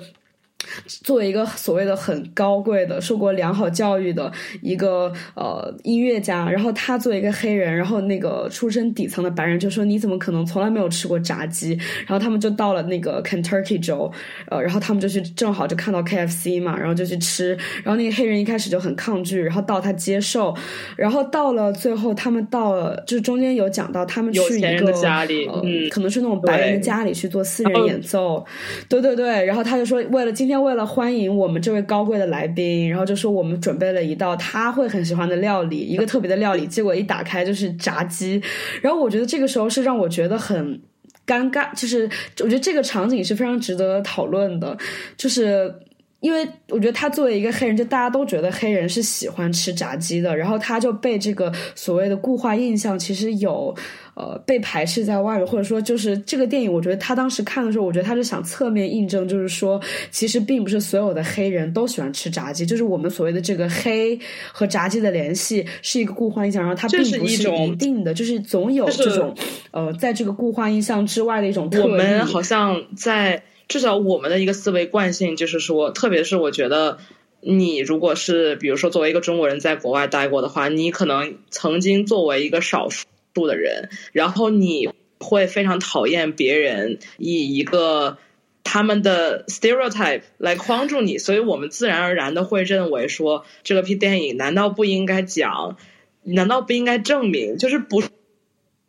[1.04, 14.12] 作为一个所谓的很高贵的、受过良好教育的一个呃音乐家，然后他作为一个黑人，然后那个出身底层的白人就说：“你怎么可能从来没有吃过炸鸡？”然后他们就到了那个 Kentucky 州，
[14.50, 17.56] 呃，然后他们就去正好就看到 KFC 嘛，然后就去吃。
[17.84, 20.56] 然后那个黑人一开始就很抗拒，然后到他接受，
[20.96, 28.44] 然后到了最后，他们到了就是中间有讲到他们去一个家里，嗯，可能是那种白人的家里去做私人演奏，
[28.90, 29.46] 对对对。
[29.46, 30.55] 然后他就说，为了今天。
[30.62, 36.66] 为了欢迎我们这位高贵的来宾，然后就说我们准备了一道他会很喜欢的料理，一个特别的料理。
[36.68, 38.42] 结果一打开就是炸鸡，
[38.82, 40.82] 然后我觉得这个时候是让我觉得很
[41.26, 44.78] 尴尬，就是我觉得这个场景是非常值得讨论的，
[45.18, 45.74] 就是
[46.20, 53.76] 因为我觉得他作为一个黑人，就大家都觉得黑人是喜欢吃炸鸡的，然后他就被这个所谓的固化印象其实有。
[54.16, 64.18] 呃，被排斥在外面，或者说，就是这个电影，我觉得他当时看的时候，我觉得他是想侧面印证，就是说，其实并不是所有的黑人都喜欢吃炸鸡，就是我们所谓的这个黑
[64.54, 69.36] 和炸鸡的联系是一个固化印象，然后它并不是一定的，就是总有这种
[69.72, 71.70] 呃，在这个固化印象之外的一种。
[71.84, 77.00] 我们好像在至少我们的一个思维惯性就是说，特别是我觉得
[77.42, 83.06] 你如果是比如说作为一个中国人在国外待过的话，你可能曾经作为一个少数。
[83.36, 88.18] 度的人，然后你会非常讨厌别人以一个
[88.64, 95.78] 他们的 stereotype 来框住你，所以我们自然而然的会认为说，这个片电影难道不应该讲？
[96.24, 97.58] 难道不应该证明？
[97.58, 98.02] 就是不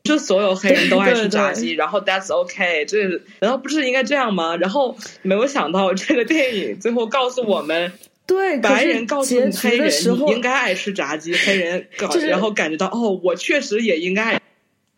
[0.04, 3.08] 就所有黑人都爱吃炸鸡，然后 that's okay，这
[3.40, 4.56] 难道不是应该这样吗？
[4.56, 7.92] 然后没有想到这个电影最后告诉我们。
[8.26, 14.40] 对，白人告诉黑人你应该爱吃炸鸡，黑人 搞，然后感觉到哦，我确实也应该爱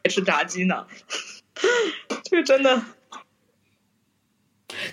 [0.08, 0.86] 吃炸鸡呢。
[2.24, 2.82] 这个真的。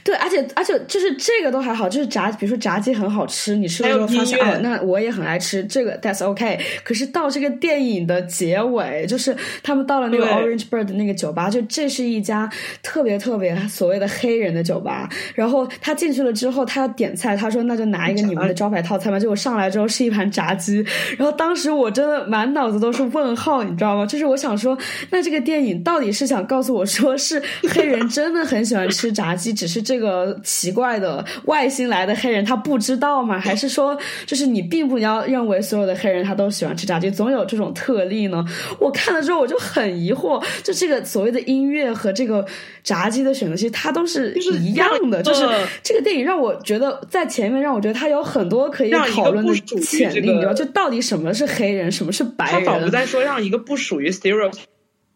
[0.04, 6.60] 对，而且而且就是这个都还好，就是炸，比如说炸鸡很好吃，你吃了之后发现哦，那我也很爱吃这个，that's OK。
[6.84, 12.50] 可是到这个电影的结尾，就是他们到了那个 Orange Bird 那个酒吧，就这是一家
[12.84, 15.10] 特别特别所谓的黑人的酒吧。
[15.34, 19.20] 然后他进去了之后，他要点菜，他说那就拿一个你们的招牌套餐吧。
[19.20, 20.86] 结果上来之后是一盘炸鸡，
[21.18, 24.06] 然后当时我真的满脑子都是问号，你知道吗？
[24.06, 24.78] 就是我想说，
[25.10, 29.85] 那这个电影到底是想告诉我说是黑人真的很喜欢吃炸鸡，只是。
[29.86, 33.40] 是这个奇怪的外星来的黑人，他不知道吗？
[33.40, 38.44] 还是说，就是你并不要认为所有的黑人他都喜欢吃炸鸡，总有这种特例呢？
[38.80, 42.46] 我看了之后我就很疑惑，就这个所谓的音乐和这个
[42.84, 45.22] 炸鸡的选择，其实它都是一样的。
[45.22, 45.48] 就是
[45.84, 50.54] 这个电影让我觉得在前面让我觉得它有很多可以讨论的潜力，你知道？
[50.54, 52.66] 就到底什么是黑人，什么是白人？
[52.66, 54.54] 他仿佛在说让一个不属于 stereotype。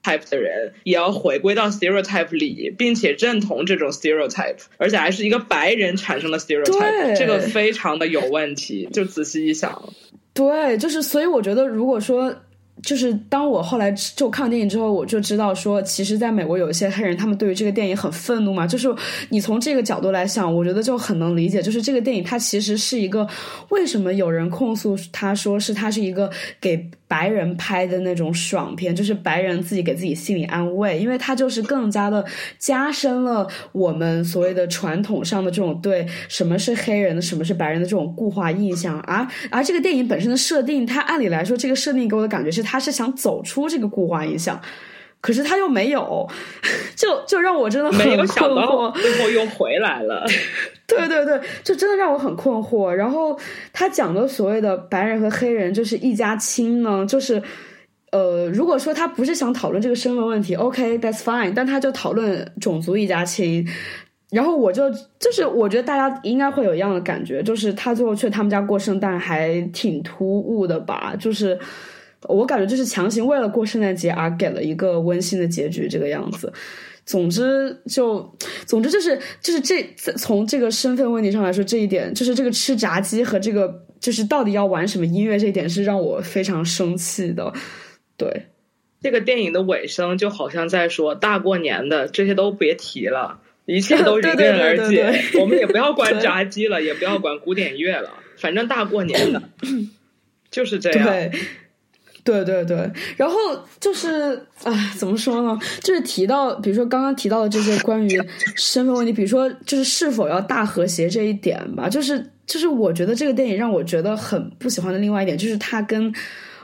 [0.04, 8.88] Type 的人也要回归到 stereotype 里，并且认同这种 stereotype，而且还是一个白人产生的 stereotype，这个非常的有问题。
[8.92, 9.94] 就仔细一想，
[10.34, 12.36] 对，就是所以我觉得，如果说。
[12.82, 18.66] 就是当我后来就看电影之后，我就知道说，其实在美国有一些黑人，他们对于这个电影很愤怒嘛。
[18.66, 18.88] 就是
[19.28, 21.62] 你从这个角度来想，我觉得就很能理解。
[21.62, 23.28] 就是这个电影它其实是一个，
[23.68, 26.32] 为什么有人控诉他说是他是一个
[26.62, 32.24] 给白人拍的那种爽片，就是白人自己给自己心理安慰，因为它就是更加的
[32.58, 38.98] 加深了我们所谓的传统上的这种对什么是黑人的、什么是白人的这种固化印象。
[39.02, 42.64] 而而这个电影本身的设定，它按理来说，这个设定给我的感觉是。
[42.70, 44.62] 他是想走出这个固化印象，
[45.22, 46.28] 可是他又没有，
[46.96, 48.92] 就就让我真的很困惑。
[48.94, 50.26] 最后又回来了，
[50.88, 52.90] 对对对，就真的让我很困惑。
[52.90, 53.38] 然后
[53.74, 57.42] 他讲的所谓的白人和黑人就是一家亲呢，就是
[58.12, 63.68] 呃，如果说他不是想讨论这个身份问题，OK，that's fine，但他就讨论种族一家亲。
[64.32, 71.60] 然后我就就是我觉得大家应该会有一样的感觉，就是他最后去他们家过圣诞还挺突兀的吧，就是。
[72.24, 76.52] 我感觉就是强行为了过圣诞节而给了一个温馨的结局，这个样子。
[77.06, 79.82] 总之，就总之就是就是这
[80.18, 87.52] 从这个身份问题上来说，这一点就是这个吃炸鸡和这个就是到底要玩什么音乐这一点是让我非常生气的。
[88.16, 88.48] 对，
[89.02, 95.24] 这个电影的尾声就好像在说大过年的这些都别提了，一切都 迎刃而解。
[95.40, 99.42] 我们也不要管炸鸡了，也不要管古典乐了，反正大过年的，
[100.52, 101.08] 就是这样。
[101.08, 101.32] 对
[102.24, 103.36] 对对对，然后
[103.80, 105.58] 就是，啊，怎么说呢？
[105.82, 108.22] 就是提到，比如说刚刚提到的这些关于
[108.56, 116.14] 身份问题，比如说就是是否要大和谐这一点吧，就是就是我觉得这个电影让我觉得很不喜欢的另外一点，就是它跟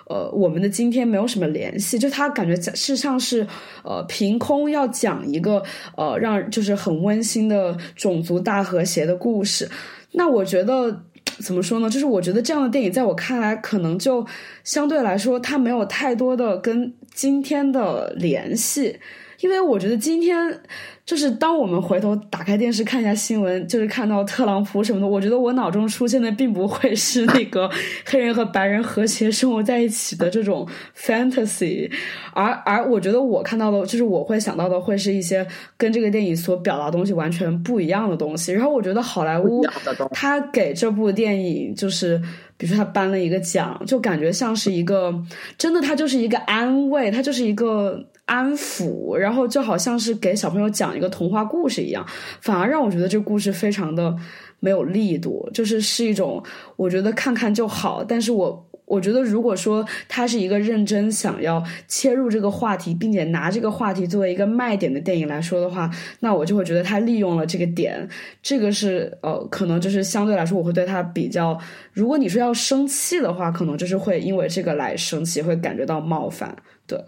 [0.07, 3.47] 呃我们的今天没有什么联系，就他感觉事实上是
[3.83, 5.63] 呃凭空要讲一个
[5.95, 9.69] 呃让就是很温馨的种族大和谐的故事，
[10.11, 11.04] 那我觉得。
[11.39, 11.89] 怎么说呢？
[11.89, 14.25] 就是我觉得这样的电影，在我看来，可能就
[14.63, 18.99] 相对来说，它没有太多的跟今天的联系，
[19.41, 20.59] 因为我觉得今天。
[21.05, 27.69] 就是当我们回头打开电视看一下新闻，就是看到特朗普什么的，我觉得我脑中出现的并不会是那个
[28.03, 30.67] 黑人和白人和谐生活在一起的这种
[30.97, 31.87] fantasy，
[32.33, 35.45] 而而我觉得我看到的，就是我会想到的，会是一些
[35.77, 38.51] 跟这个电影所表达东西完全不一样的东西。
[38.51, 39.63] 然后我觉得好莱坞
[40.11, 42.19] 他给这部电影就是。
[42.57, 45.13] 比如说他颁了一个奖，就感觉像是一个
[45.57, 52.05] 真的，他就是一个安慰，他就是一个安抚，然后就好像是给小朋友讲一个童话故事一样，
[52.41, 54.15] 反而让我觉得这故事非常的
[54.59, 56.43] 没有力度，就是是一种
[56.75, 58.69] 我觉得看看就好，但是我。
[58.87, 68.07] 我觉得，如果说他是一个认真想要切入这个话题，并且拿这个话题作为一个卖点的电影来说的话，那我就会觉得他利用了这个点。
[68.43, 71.57] 这个是呃，可能就是相对来说，我会对他比较。
[71.93, 76.55] 如果你说要生气的话，可能就是会因为这个来生气，会感觉到冒犯。
[76.85, 77.03] 对。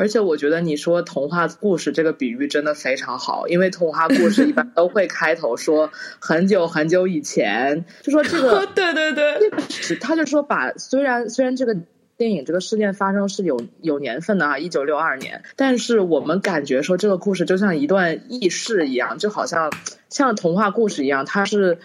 [0.00, 11.76] 而且我觉得你说童话故事这个比喻真的非常好，因为童话故事一般都会开头说很久很久以前，就说这个 对对对，他就说把虽然虽然这个
[12.16, 15.42] 电影这个事件发生是有有年份的啊，一九六二年。
[15.54, 19.70] 但是我们感觉说这个故事就像一段轶事一样，就好像
[20.08, 21.76] 像童话故事一样，它是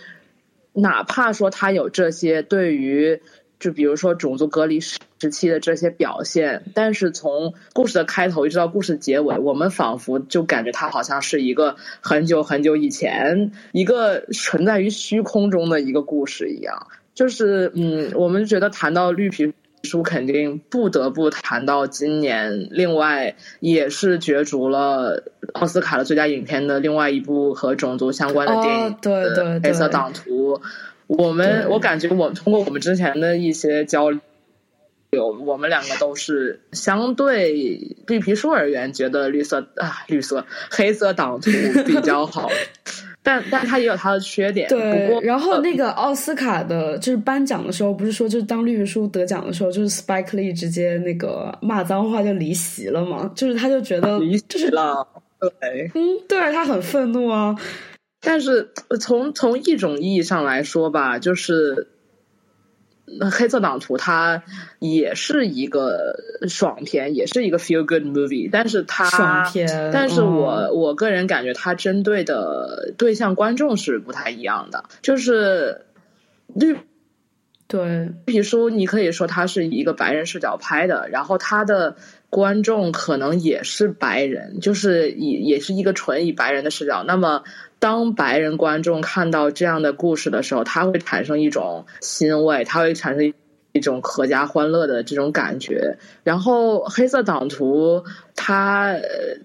[0.72, 3.22] 哪怕说它有这些对于。
[3.60, 5.00] 就比如说种族隔离时
[5.32, 16.88] 期的这些表现，但是从故事的开头一直到故事结尾，我们仿佛就感觉它好像是一个很久很久以前一个存在于虚空中的一个故事一样。
[17.14, 19.54] 就是嗯，我们觉得谈到绿皮
[19.84, 30.58] 书，肯定不得不谈到今年另外也是角逐了奥斯卡的最佳影片的另外一部和种族相关的电影《对对黑色党徒》。
[31.08, 34.22] 我们我感觉，我通过我们之前的一些交流，
[35.46, 41.52] 我们两个都是相对绿皮书而言，觉得绿色啊绿色黑色党徒
[41.86, 42.50] 比较好，
[43.24, 44.68] 但但它也有它的缺点。
[44.68, 55.08] 对，然后那个奥斯卡的，就是颁奖的时候，不是说就是当绿皮书得奖的时候，就是 Spike Lee 直接那个骂脏话就离席了嘛，就是他就觉得离席了，
[55.40, 57.56] 对，嗯，对他很愤怒啊。
[58.26, 61.88] 但是从从一种意义上来说吧，就是
[63.30, 64.42] 《黑色党徒》它
[64.80, 66.16] 也是一个
[66.50, 68.50] 爽片，也是一个 feel good movie。
[68.52, 74.86] 但是它爽片，但是我我个人感觉它针对的对象观众是不太一样的。
[75.04, 75.86] 就是
[76.48, 76.78] 绿
[77.68, 81.96] 对绿皮书，你可以说它是一个白人视角拍的，然后他的
[82.32, 87.04] 观众可能也是白人，就是以也是一个纯以白人的视角。
[87.04, 87.44] 那么。
[87.86, 93.32] 当白人观众看到这样的故事的时候，他会产生一种欣慰，他会产生
[93.76, 95.98] 一种阖家欢乐的这种感觉。
[96.24, 98.96] 然后黑色党徒他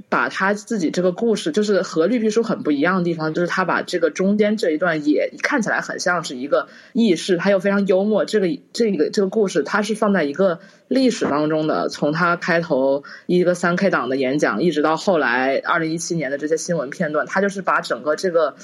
[0.09, 8.25] 把他自己这个故事，就是和绿皮书很不一样的地方，就是他把这个中间这一段也看起来很像是一个轶事，他又非常幽默。
[8.25, 10.61] 这个这个这个故事，它是放在一个。
[10.91, 18.57] 历史当中的，从他开头一个三 K 党的演讲，一直到后来二零一七年的这些新闻片段，他就是把整个这个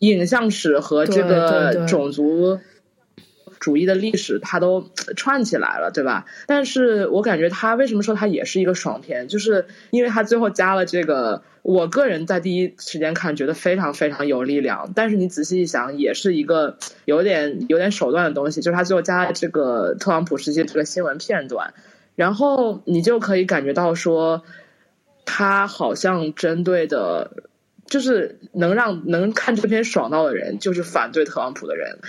[0.00, 2.60] 影像史和这个种族。
[3.64, 6.26] 主义的历史，它都 串起来了，对吧？
[6.46, 14.92] 但是我感觉他为什么说它也是一个爽片，就是因为他最后加了这个，我个人在第一时间看觉得非常非常有力量。
[14.94, 21.72] 但是你仔细一想，也是一个 有点有点手段的东西，就是他最后加了这个特朗普时期这个新闻片段，
[22.16, 24.42] 然后你就可以感觉到说，
[25.24, 27.30] 他好像针对的，
[27.86, 32.00] 就是能让能看这篇爽到的人，就是反对特朗普的人。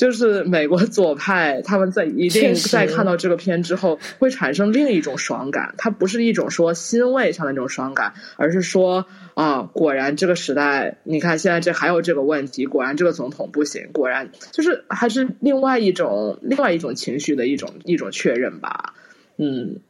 [0.00, 5.74] 就是美国左派，他们在一定在看到这个片之后，会产生另一种爽感。
[5.76, 18.94] 它不是一种说欣慰上的那种爽感，而是说啊，果然这个时代，你看现在这还有这个问题，果然这个总统不行，果然就是还是另外一种另外一种情绪的一种一种确认吧。
[19.36, 19.80] 嗯，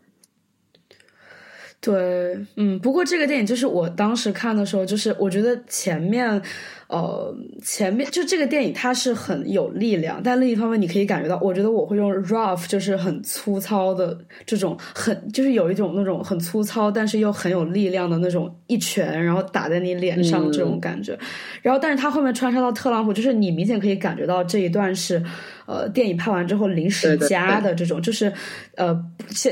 [1.80, 6.42] 对，嗯，不过这个电影就是我当时看的时候，就是我觉得前面。
[6.90, 7.32] 呃，
[7.62, 21.16] 前面就这个电影它是很有力量，但另一方面你可以感觉到，我觉得我会用 rough，就是很粗糙的这种，很就是有一种那种很粗糙，但是又很有力量的那种一拳，然后打在你脸上这种感觉。
[21.62, 25.22] 然后，但是他后面穿插到特朗普，就是你明显可以感觉到这一段是
[25.66, 28.32] 呃电影拍完之后临时加的这种，就是
[28.74, 29.00] 呃，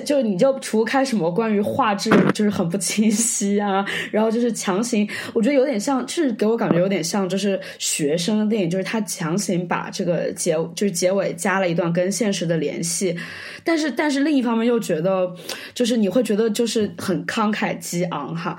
[0.05, 7.28] 就你就除开什么关于画质就是很不清晰啊，然后就是强行，我觉得有点像，是给我感觉有点像。
[7.29, 13.17] 就是学生的电影，就是他强行把这个结，就是结尾加了一段跟现实的联系，
[13.63, 15.33] 但是但是另一方面又觉得，
[15.75, 18.57] 就是你会觉得就是很慷慨激昂哈，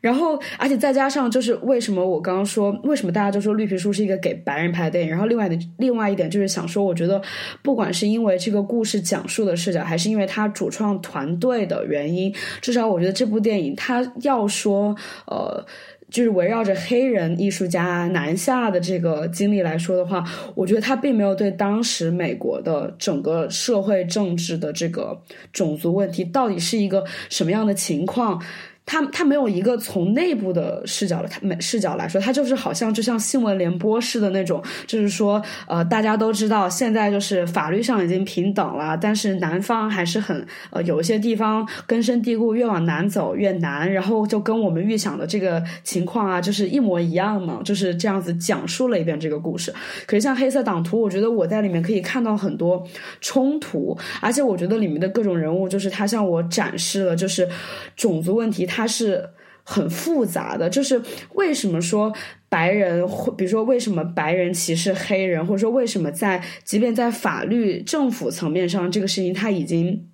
[0.00, 7.20] 然后而且再加上就是为什么我刚刚说为什么大家就说绿皮书是一个给白人拍的电影，然后另外的另外一点就是想说，我觉得
[7.62, 14.94] 不管是因为这个故事讲述的视角，还是因为他主创团队的原因，至少我觉得这部电影他要说
[15.26, 15.64] 呃。
[16.10, 25.20] 就是围绕着黑人艺术家南下的这个经历来说的话，我觉得他并没有对当时美国的整个社会政治的这个
[25.52, 28.42] 种族问题到底是一个什么样的情况。
[28.90, 49.72] 他他没有一个从内部的视角的他视角来说，他就是好像就像新闻联播似的那种，就是说，呃，大家都知道现在就是法律上已经平等了，但是南方还是很呃有一些地方根深蒂固，越往南走越难，然后就跟我们预想的这个情况啊，就是一模一样嘛，就是这样子讲述了一遍这个故事。
[50.04, 52.84] 可是像黑色党徒，我觉得我在里面可以看到很多
[53.20, 57.48] 冲突，而且我觉得里面的各种人物，就是他向我展示了就是
[57.94, 58.79] 种族问题，他。
[58.80, 59.28] 它是
[59.62, 61.02] 很复杂的，就是
[61.34, 62.12] 为什么说
[62.48, 63.06] 白人，
[63.36, 70.09] 比如说为什么白人歧视黑人，或者说为什么在即便在法律政府层面上，这个事情它已经。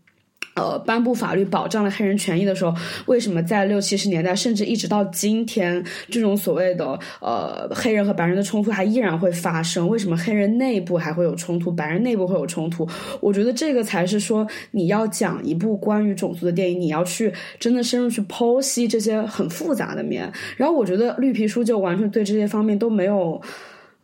[0.57, 9.87] 呃，颁布法律保障了黑人权益的时候，为什么在六七十年代，甚至一直到今天，这种所谓的呃黑人和白人的冲突还依然会发生？
[9.87, 12.89] 为什么黑人内部还会有冲突，白人内部会有冲突？
[13.21, 17.31] 我觉得这个才是说你要讲一部关于种族的电影，你要去
[17.61, 20.33] 真的深入去剖析这些很复杂的面。
[20.57, 23.39] 然后我觉得绿皮书就完全对这些方面都没有。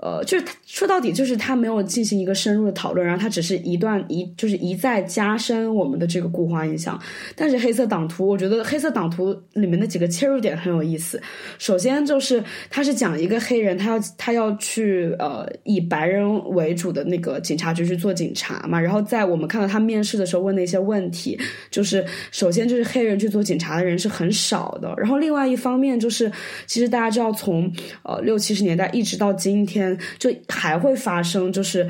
[0.03, 7.01] 呃，就是说到底，就是他没有进行一个深入的讨论，然后他只是一段一，就是一再加深我们的这个固化印象。
[7.37, 11.23] 但是黑色党徒，我觉得黑色党徒里面的几个切入点很有意思。
[11.57, 18.81] 首先就是他是讲一个黑人，他要他要去呃以白人为主的那个警察局去做警察嘛。
[18.81, 21.39] 然后在我们看到他面试的时候问的一些问题，
[21.71, 24.93] 就是首先就是黑人去做警察的人是很少的。
[24.99, 26.29] 然后另外一方面就是，
[26.67, 27.73] 其实大家知道从
[28.03, 29.92] 呃六七十年代一直到今天。
[30.19, 31.89] 就还会发生，就是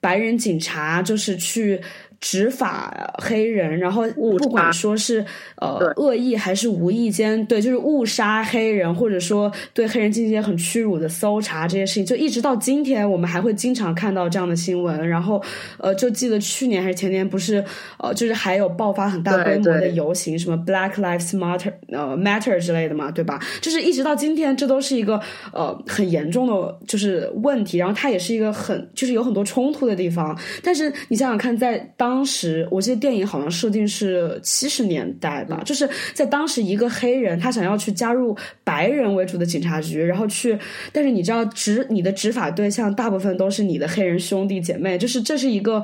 [0.00, 1.80] 白人警察就是去。
[2.24, 5.22] 执法黑人，然后不管说是
[5.60, 15.06] 呃恶意还是无意间，对，就是误杀黑人，或者说对黑人进行一些很屈辱的搜查这些事情，就一直到今天，我们还会经常看到这样的新闻。
[15.06, 15.42] 然后
[15.76, 17.62] 呃，就记得去年还是前年，不是
[17.98, 23.38] 呃，就是还有爆发很大规模的游行，什么 Black Lives Matter 呃 Matter 之类的嘛，对吧？
[23.60, 25.20] 就是一直到今天，这都是一个
[25.52, 27.76] 呃很严重的就是问题。
[27.76, 30.34] 然后它也是一个很就是有很多冲突的地方。
[30.62, 40.56] 但是你想想看，在当当时我记得电影好像设定是七十年代吧，就是在当时一个黑人他想要去加入白人为主的警察局，然后去，
[40.92, 45.82] 但是你知道执你的执法对象大部分都是你的黑人兄弟姐妹，就是这是一个。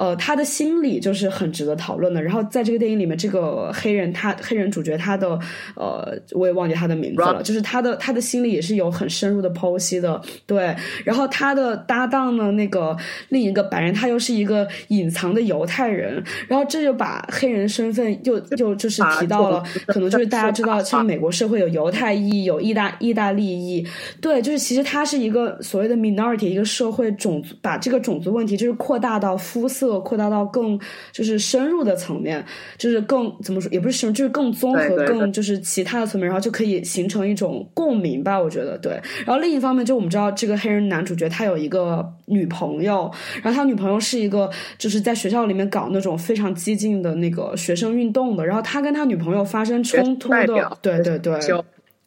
[0.00, 2.22] 呃，他的心理就是很值得讨论的。
[2.22, 5.38] 然后在这个电影里面，这个黑人他黑人主角他的
[5.76, 10.18] 呃，我也忘记他的名字了，就是他的他的心理也是有很深入的剖析的。
[10.46, 10.74] 对，
[11.04, 12.96] 然后他的搭档呢，那个
[13.28, 16.24] 另一个白人，他又是一个隐藏的犹太人。
[16.48, 23.86] 然后这就把黑人身份又又就是提到了，可能就是大家知道，像美国社会有犹太裔，有意大意大利裔。
[24.18, 29.89] 对，就是其实他是一个所谓的 minority，一个社会种族，把这个种族问题就是扩大到肤色。
[29.98, 30.78] 扩大到更
[31.10, 32.44] 就是深入的层面，
[32.76, 38.38] 就是更怎么说，也不是深，就是更综合、更就是其他的层面，然后就可以形成一种共鸣吧。
[38.38, 38.92] 我觉得对。
[39.24, 43.10] 然后另一方面，就我们知道这个黑人男主角他有一个女朋友，
[43.42, 51.40] 然后他女朋友是一个就是在学校里面搞那种非常激进的那个学生运动的，然后他跟他女朋友发生冲突的，对对对。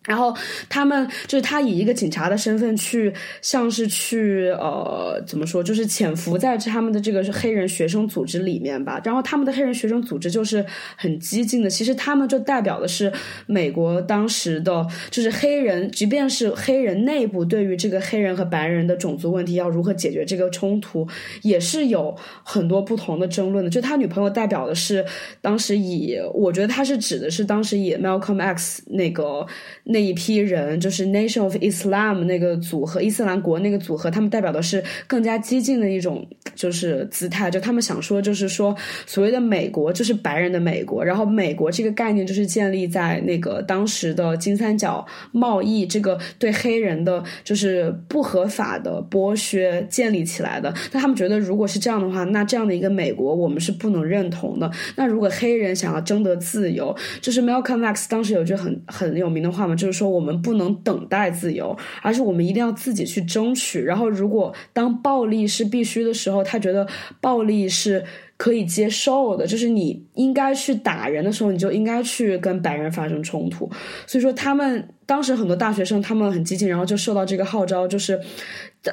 [0.06, 0.36] 然后
[0.68, 9.00] 他们就是他以一个警察的身份去，像是去呃怎么说，就是潜伏在他们的这个是黑人学生组织里面吧。
[9.04, 10.66] 然后他们的黑人学生组织就是
[10.98, 13.12] 很激进的，其实他们就代表的是
[13.46, 21.08] 美国当时的，就是黑人，即便是黑人内部对于这个黑人和白人的种族问题要如何解决这个冲突，
[21.44, 23.72] 也是有很多不同的争论的。
[23.72, 25.06] 就他女朋友代表的是
[25.40, 29.48] 当时以，我觉得他是指的是当时以 Malcolm X 那个。
[29.94, 38.76] 那一批人就是 Nation of Islam 那个组合，伊斯兰国那个组合，他们代表的是更加激进的一种就是姿态，就他们想说，就是说
[39.06, 50.74] 所谓的美国就是白人的美国，然后美国这个概念就是建立在那个当时的金三角贸易这个对黑人的就是不合法的剥削建立起来的。
[50.92, 54.72] 那他们觉得，如果是这样的话，那这样的一个美国我们是不能认同的。
[54.96, 59.76] 那如果黑人想要争得自由，就是 Malcolm X 当时有句很很有名的话嘛。
[59.84, 63.82] 就是说，我们不能等待自由，而是我们一定要自己去争取。
[63.84, 66.88] 然后，如果当暴力是必须的时候，他觉得
[67.20, 68.02] 暴力是
[68.38, 69.46] 可以接受的。
[69.46, 73.70] 就是你应该去打人的时候，你就应该去跟白人发生冲突。
[74.08, 78.20] 所以说，他们当时很多大学生他们很激进，然后就受到这个号召，就是。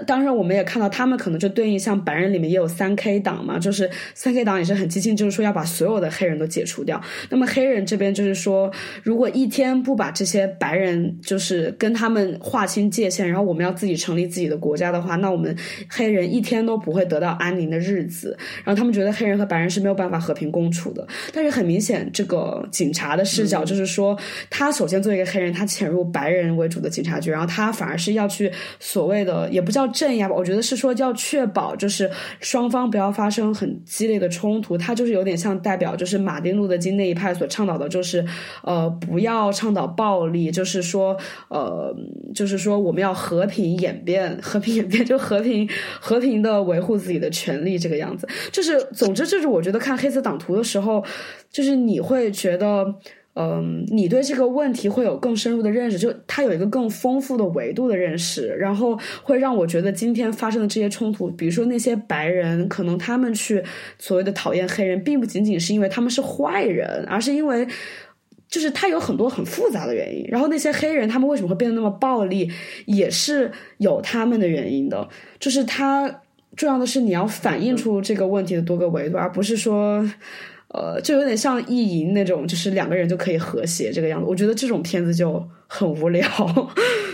[0.06, 7.02] 当然，我们也看到他们可能就对应像白人里面也有三 K 党嘛，就是三 K 党也是很激进，就是说要把所有的黑人都解除掉。
[7.28, 8.70] 那么黑人这边就是说，
[9.02, 15.56] 如果一天不把这些白人就是跟他们划清界限，然后我们要自己成立自己的国家的话，那我们
[15.88, 18.38] 黑人一天都不会得到安宁的日子。
[18.62, 21.04] 然后他们觉得黑人和白人是没有办法和平共处的。
[21.32, 24.16] 但是很明显，这个警察的视角就是说，
[24.48, 29.90] 他首先作为一个黑人，他潜入白人为主的警察局，然后他反而是要去所谓的也不叫。
[29.92, 34.78] 镇压吧，我觉得是说要确保，就是双方不要发生很激烈的冲突。
[34.78, 38.24] 他就是有点像代表，就是马丁路德金那一派所倡导的，就是
[38.62, 41.16] 呃不要倡导暴力，就是说
[41.48, 41.94] 呃
[42.34, 45.68] 就是说我们要和平演变，和平演变就和平
[46.00, 48.28] 和平的维护自己的权利这个样子。
[48.52, 51.04] 就是总之就是我觉得看黑色党徒的时候，
[51.50, 52.94] 就是你会觉得。
[53.42, 63.62] 嗯，你对这个问题会有更深入的认识，就它有一个更丰富的维度的认识，然后会让我觉得今天发生的这些冲突，比如说那些白人，可能他们去
[63.98, 67.66] 所谓的讨厌黑人，并不仅仅是因为他们是坏人，而是因为
[68.46, 70.26] 就是他有很多很复杂的原因。
[70.28, 72.50] 然后那些黑人他们为什么会变得那么暴力，
[72.84, 75.08] 也是有他们的原因的。
[75.38, 76.20] 就是他
[76.56, 80.04] 重要的是你要反映出这个问题的多个维度，而不是说。
[80.72, 84.26] 呃，就有点像意淫那种，就是两个人就可以和谐这个样子。
[84.28, 86.26] 我觉得这种片子就很无聊，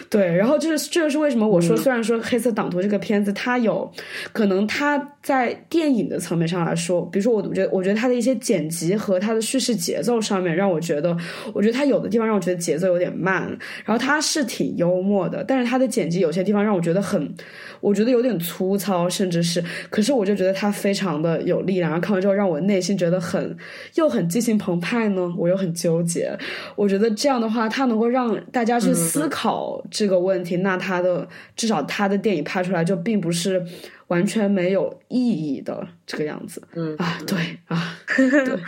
[0.09, 0.35] 对。
[0.35, 3.91] 然后就是这就是为什么我说，虽然说《黑色党徒》这个片子它有
[4.33, 11.15] 可能它在电影的层面上来说，比如说我觉得我觉得它的一些剪辑和它的叙事节奏上面，让我觉得，
[11.53, 13.47] 我觉得它有的地方让我觉得节奏有点慢。
[13.85, 17.35] 然后它是挺幽默的，但是它的剪辑有些地方让我觉得很。
[17.83, 21.91] 我觉得有点粗糙，甚至是，可是我就觉得它非常的有力量。
[21.91, 23.55] 然后看完之后，让我内心觉得很
[23.97, 26.37] 又很激情澎湃呢，我又很纠结。
[26.75, 30.57] 我觉得这样的话，它能够让大家去思考这个问题。
[30.59, 33.65] 那他的至少他的电影拍出来就并不是
[34.09, 36.63] 完全没有意义的这个样子。
[36.75, 38.59] 嗯啊，对啊， 对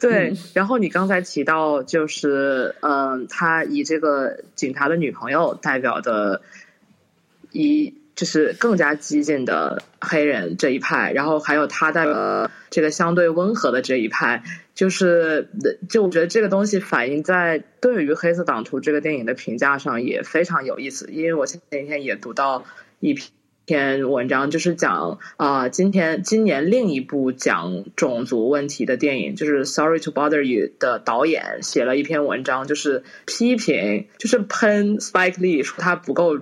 [0.00, 0.36] 对。
[0.54, 6.42] 然后你刚才提到，就是嗯，他以这个警察的女朋友代表的
[7.52, 7.94] 一。
[8.14, 14.42] 就是更加激进的黑人这一派，然后还有他的这个相对温和的这一派，
[14.74, 15.48] 就是
[15.88, 21.08] 就我觉得这个东西反映在对于《黑色党徒》这个电影的评价上也非常有意思。
[21.10, 22.64] 因为我前几天也读到
[23.00, 23.18] 一
[23.64, 36.38] 篇文章，就是讲啊，今天今年另一部讲种族问题的电影，就是《Sorry to Bother You》的导演写了一篇文章，就是批评，就是喷 Spike Lee 说他不够。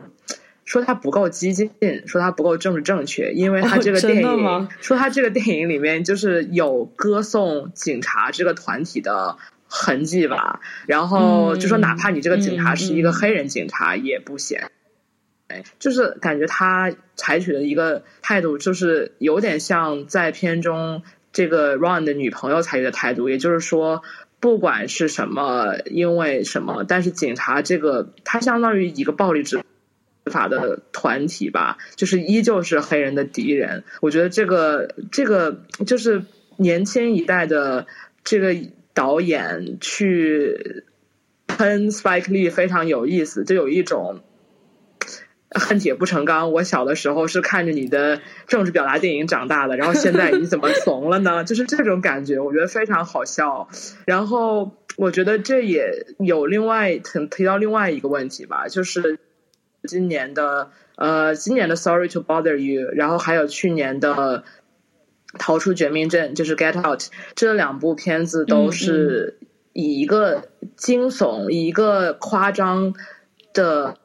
[0.71, 1.73] 说他不够激进，
[2.07, 10.61] 说他不够政治正确，因为他这个电影，说他这个电影里面就是有歌颂警察这个团体的痕迹吧。
[10.87, 14.61] 然后就说，哪怕你这个警察是一个黑人警察也不行。
[15.49, 21.03] 哎，就是感觉他采取的一个态度，就是有点像在片中
[21.33, 24.03] 这个 Ron 的女朋友采取的态度，也就是说，
[24.39, 29.65] 不管是什么，因为什么，但是警察这个，他相当于一个暴力之。
[30.31, 33.85] 法的团体吧，就是依旧是黑人的敌人。
[34.01, 36.23] 我觉得这个这个就是
[36.57, 37.87] 年轻一代的
[38.25, 38.55] 这个
[38.95, 40.85] 导演去
[41.47, 44.21] 喷 Spike Lee 非常有意思，就有一种
[45.51, 46.53] 恨铁不成钢。
[46.53, 51.45] 我小的时候是看着你的政治表达电影长大的，然后现在你怎么 怂了呢？
[51.45, 53.69] 就是这种感觉，我觉得非常好笑。
[54.07, 59.19] 然后我觉得这也有另外提提到另外一个问题吧，就是。
[59.89, 64.45] 今年的呃，今年的 Sorry to Bother You，然后还有去年的
[65.39, 67.05] 逃出绝命镇，就是 Get Out，
[67.35, 69.39] 这两部片子都是
[69.73, 72.95] 以一个惊悚、以一个夸张
[73.55, 73.97] 的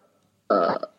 [0.48, 0.90] 呃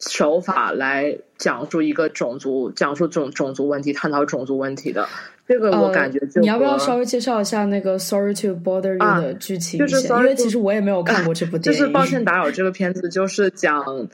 [0.00, 5.08] 手法来讲述一个种族、讲述种种族问题、探讨种族问题的。
[5.46, 9.78] 这个我感觉就，你要不要稍微介绍一下那个 Sorry to Bother You 的剧情？
[9.78, 11.80] 就是因为其实我也没有看过这部 电影。
[11.80, 14.08] 就是抱歉打扰，这个片子就是讲。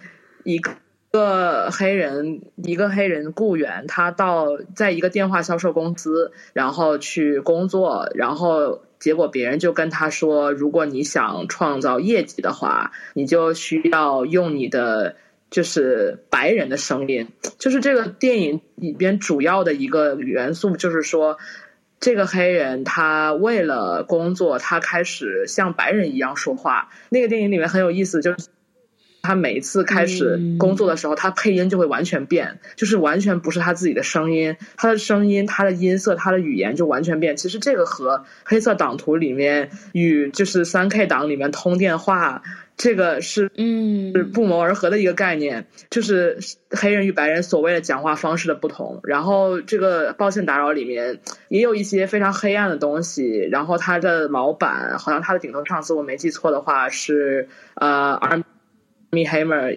[0.45, 15.15] 一个黑人，一个黑人雇员，他到在一个电话销售公司，然后去工作，然后结果别人就跟他说，如果你想创造业绩的话，你就需要用你的
[15.53, 17.29] 就是白人的声音。
[17.59, 21.39] 就是这个电影里边主要的一个元素，就是说
[22.01, 26.89] 这个黑人他为了工作，他开始像白人一样说话。
[27.11, 28.49] 那个电影里面很有意思，就是。
[29.25, 37.37] 他每一次开始工作的时候，他配音就会完全变，就是完全不是他自己的声音，他的声音、他的音色、他的语言就完全变。
[37.37, 42.43] 其实这个和《黑色党徒》里面与就是三 K 党里面通电话，
[42.77, 46.39] 这个是嗯是不谋而合的一个概念，就是
[46.71, 49.01] 黑人与白人所谓的讲话方式的不同。
[49.05, 53.49] 然后这个抱歉打扰里面也有一些非常黑暗的东西。
[53.51, 58.43] 然后他的老板好像他的顶头上司，我没记错的话是呃。
[59.15, 59.77] 米海默尔，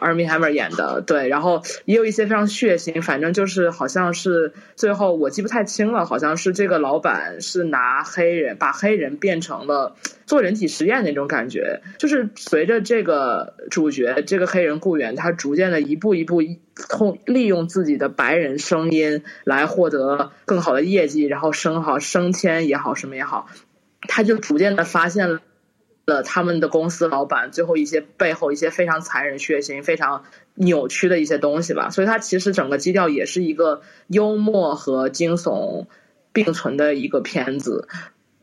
[0.00, 9.94] 阿米海默尔演的，对，然后也有一些非常血腥，反正就是好像是最后我记不太清了，好像是这个老板是拿黑人把黑人变成了
[10.26, 16.42] 做人体实验那种感觉，就是随着这个主角这个黑人雇员，他逐渐的一步一步
[16.88, 23.46] 通利用自己的白人声音来获得更好的业绩，然后升好升迁也好什么也好，
[24.08, 25.40] 他就逐渐的发现了。
[26.04, 30.24] 了他们的公司老板最后一些背后一些非常残忍、血腥、非常
[30.54, 35.86] 扭曲的一些东西吧，所以它其实整个基调也是一个幽默和惊悚
[36.32, 37.86] 并存的一个片子。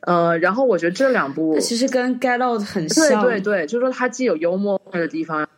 [0.01, 5.49] 呃，然后我觉得这两部其实跟《Get Out》很像，对对对，就是说它既有幽默的地方，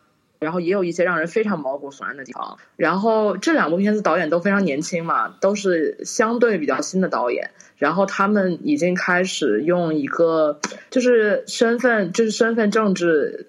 [0.42, 2.58] 然后也有一些让人非常毛骨悚然的地方。
[2.76, 13.46] 然后这两部片子导演都非常年轻嘛，都是相对比较新的导演，然后他们已经开始用一个就是身份，就是身份政治，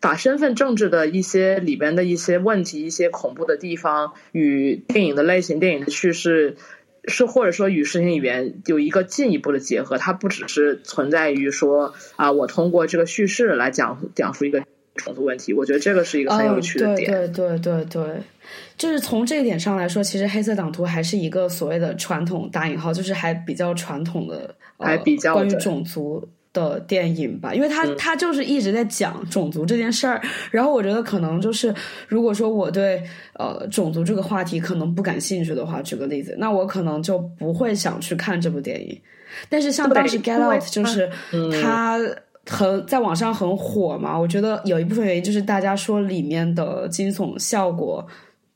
[0.00, 6.56] 把身份政治的一些里边的一些问题、一些恐怖的地方与电影的类型、电影的叙事。
[7.08, 14.64] 是或者说与视听语言有一个进一步的结合，它不只是存在于说啊，我通过这个叙事来讲讲述一个
[14.96, 15.52] 种族问题。
[15.52, 17.10] 我觉得这个是一个很有趣的点。
[17.10, 18.02] 对对对对对，
[18.76, 26.26] 就是从这一点上来说，其实黑色党徒还是一个所谓的传统打引号，就是还比较传统的，还比较关于种族。
[26.56, 30.18] 的电影吧，因为他他就是一直在讲种族这件事儿，
[30.50, 31.74] 然后我觉得可能就是，
[32.08, 33.02] 如果说我对
[33.34, 38.98] 呃种族这个话题可能不感兴趣的话，举个例子，那我可能就不会想去看这部电影。
[39.50, 41.10] 但是像当时《Get Out》就是
[41.60, 42.00] 它
[42.48, 48.06] 很在网上很火嘛，我觉得有一部分原因就是大家说里面的惊悚效果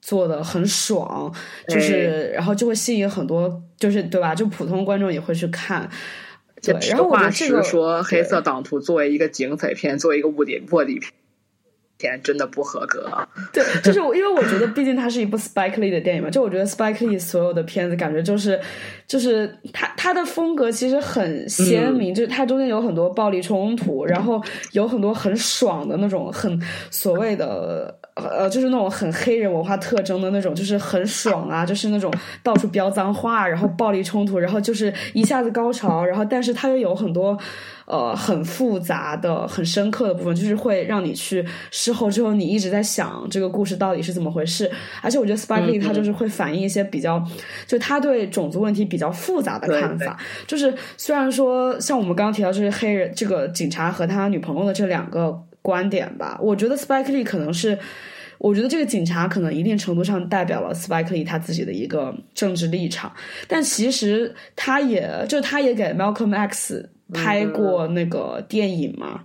[0.00, 1.32] 做的很爽，
[1.68, 4.34] 就是然后就会吸引很多，就是对吧？
[4.34, 5.88] 就普通观众也会去看。
[6.62, 11.10] 对，然后把这个说，《黑色党徒》作为一个警匪片，作为一个卧底卧底片，
[12.22, 13.10] 真的不合格。
[13.52, 16.30] 对，就是我，因为我觉得，毕竟它是一部 Spike Lee 的电影嘛。
[16.30, 18.60] 就我觉得 Spike Lee 所有的片子，感觉就是，
[19.06, 24.42] 就是他他的风格其实很鲜明，就是他中间有很多暴力冲突，然后
[24.72, 27.94] 有很多很爽的那种，很所谓的。
[28.16, 37.38] 呃，就是那种很黑人文化特征的那种，就是很爽啊，就是那种到处飙脏话，然后暴力冲突，然后就是一下子高潮，然后但是他又有很多
[37.90, 44.70] 呃很复杂的、很深刻的部分，就是会让你去事后之后你一直在想这个故事到底是怎么回事。
[45.02, 47.22] 而且我觉得 Spike Lee 他就是会反映一些比较，
[47.66, 50.16] 就他对种族问题比较复杂的看法。
[50.46, 57.76] 就是虽然说像我们刚刚提到，就是黑人这个警察和他女朋友的这两个观点吧，我觉得 Spike Lee 可能是。
[58.42, 63.12] 我觉得这个警察可能一定程度上代表了 Spike Lee 他自己的一个政治立场，
[63.46, 69.22] 但其实他也就他也给 Malcolm X 拍过那个电影嘛，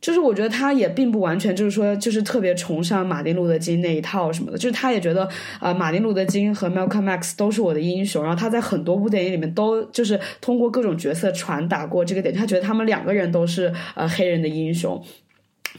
[0.00, 15.02] 就是我觉得他也并不完全就是说就是特别崇尚马丁路德金那一套什么的，就是他也觉得啊马丁路德金和 Malcolm X 都是我的英雄，然后他在很多部电影里面都就是通过各种角色传达过这个点，他觉得他们两个人都是呃黑人的英雄，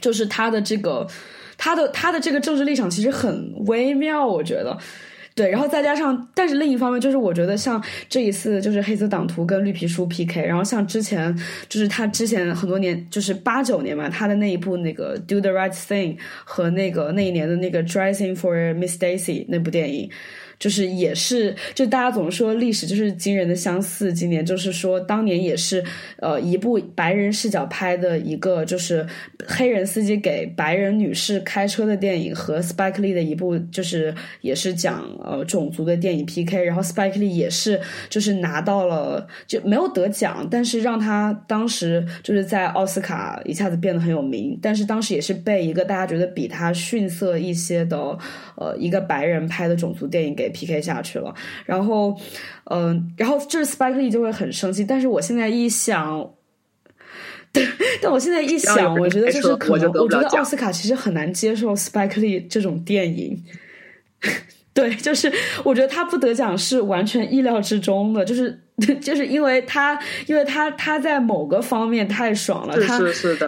[0.01, 1.07] 就是他的这个。
[1.61, 4.77] 他的他的这个政治立场其实很微妙，我觉得，
[5.39, 11.33] 对，然后再加上，但是另一方面就是，我觉得像这一次就是黑色党徒跟绿皮书 PK，然后像之前
[11.69, 20.11] 就是他之前很多年就是八九年嘛，他的那一部那个 Do the Right Thing 和那个那一年的那个 Dressing for Miss Daisy 那部电影。
[20.59, 24.11] 就是也是，就大家总说历史就是惊人的相似。
[24.11, 25.81] 今年就是说，当年也是，
[26.17, 29.07] 呃，一部白人视角拍的一个就是
[29.47, 36.61] 黑人司机给白人女士开车的电影，和 Spike Lee 的一部就是也是讲呃种族的电影 PK。
[36.61, 37.79] 然后 Spike Lee 也是
[38.09, 44.59] 就是拿到了就没有得奖，但是让他当时就是在奥斯卡一下子变得很有名。
[44.61, 47.97] 但是当时也是被一个大家觉得比他逊色一些的
[48.57, 50.48] 呃一个白人拍的种族电影给。
[50.49, 50.81] P.K.
[50.81, 51.33] 下去了，
[51.65, 52.15] 然后，
[52.65, 54.83] 嗯，然后就是 Spike Lee 就会很生气。
[54.83, 56.29] 但是我现在一想，
[57.51, 57.65] 对，
[58.01, 63.43] 但我现在一想，我觉得就是可能，我觉得奥斯卡其实很难接受 Spike Lee 这种电影。
[64.73, 65.31] 对，就是
[65.65, 68.57] 我觉得他不得奖是完全意料之中的，就是
[69.01, 72.99] 就是因为他，因为他他在某个方面太爽了，他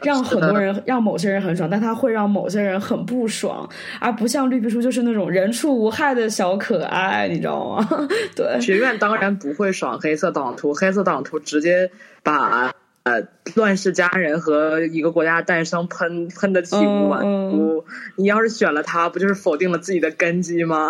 [0.04, 3.68] 让很多人让某些人很爽，但他会让某些人很不爽，
[4.00, 7.88] 而不像绿皮书就是那种人畜无害的小可爱，你知道吗？
[8.36, 11.92] 对，学院当然不会爽黑色党徒，黑色党徒直接
[12.24, 12.74] 把
[13.04, 13.24] 呃
[13.56, 20.90] 乱世佳人和一个国家诞生喷喷的体无完肤，你要是选了他，不就是否定了自己的根基吗？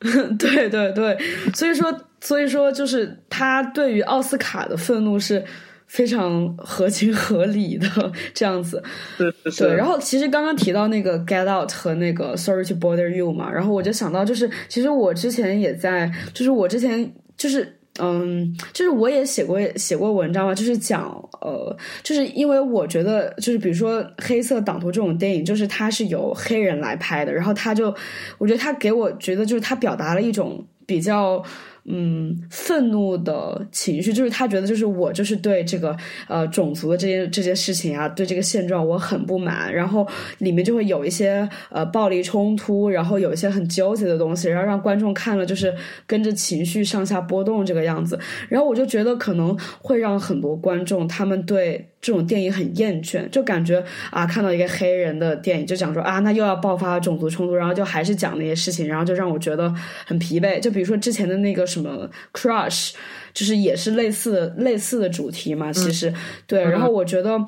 [0.38, 1.16] 对对对，
[1.54, 1.90] 所以说，
[2.24, 5.44] 所以说，就是他对于奥斯卡的愤怒是
[5.86, 7.86] 非常合情合理的
[8.32, 8.82] 这样子。
[9.18, 17.78] 对对，然后其实刚刚提到那个《Get Out》和那个《Sorry to Bother You》嘛，然后我就想到，就是其实我之前也在，就是我之前就是。
[18.00, 21.04] 嗯，就是我也写过写过文章嘛，就是讲
[21.40, 27.94] 呃，就是因为我觉得，就是比如说《黑色党徒》这种电影，就是它是由黑人来拍的，然后他就，
[28.38, 31.40] 我觉得他给我觉得就是他表达了一种比较
[31.86, 35.96] 嗯愤怒的情绪，就是他觉得就是我就是对这个
[36.28, 40.06] 呃种族的这些这些事情啊，对这个现状我很不满，然后
[40.38, 45.74] 里面就会有一些呃暴力冲突，然后有一些很纠结的东西，然后让观众看了就是
[46.06, 48.18] 跟着情绪上下波动这个样子，
[48.48, 59.74] 然后我就觉得可能会让很多观众他们对这种电影很厌倦，就感觉啊看到一个黑人的电影就讲说啊那又要爆发种族冲突，然后就还是讲那些事情，然后就让我觉得
[60.06, 61.64] 很疲惫，就比如说之前的那个。
[61.64, 62.92] 什么 crush，
[63.32, 65.72] 就是也是类似的类似的主题嘛？
[65.72, 66.12] 其实
[66.46, 67.42] 对，然后我觉得，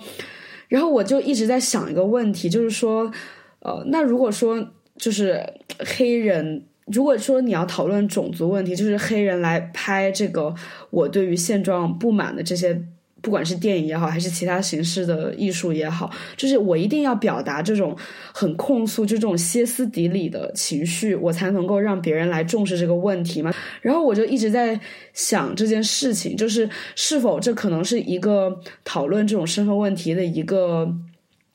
[0.68, 3.12] 然后我就一直在想一个问题，就是说，
[3.60, 5.38] 呃，那如果说就是
[5.78, 10.54] 黑人，如果说你要讨论种族问题，就是黑人来拍这个
[10.88, 12.82] 我对于现状不满的这些。
[13.22, 17.96] 不管是电影也好，还是其他形式的艺术也好，就是我一定要表达这种
[18.32, 23.52] 很控诉，就这种歇斯底里的情绪，我才能够让别人来重视这个问题嘛。
[23.80, 24.78] 然后我就一直在
[25.12, 30.88] 想这件事情，就是是否这可能是一个讨论这种身份问题的一个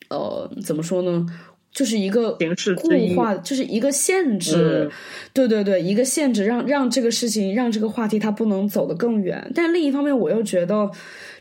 [0.09, 1.25] 呃，怎么说呢？
[1.73, 2.37] 就是一个
[2.77, 4.89] 固化，就是一个限制。
[5.33, 9.51] 对对对，一个限制，让让这个事情，让这个话题它不能走得更远。
[9.55, 10.89] 但另一方面，我又觉得。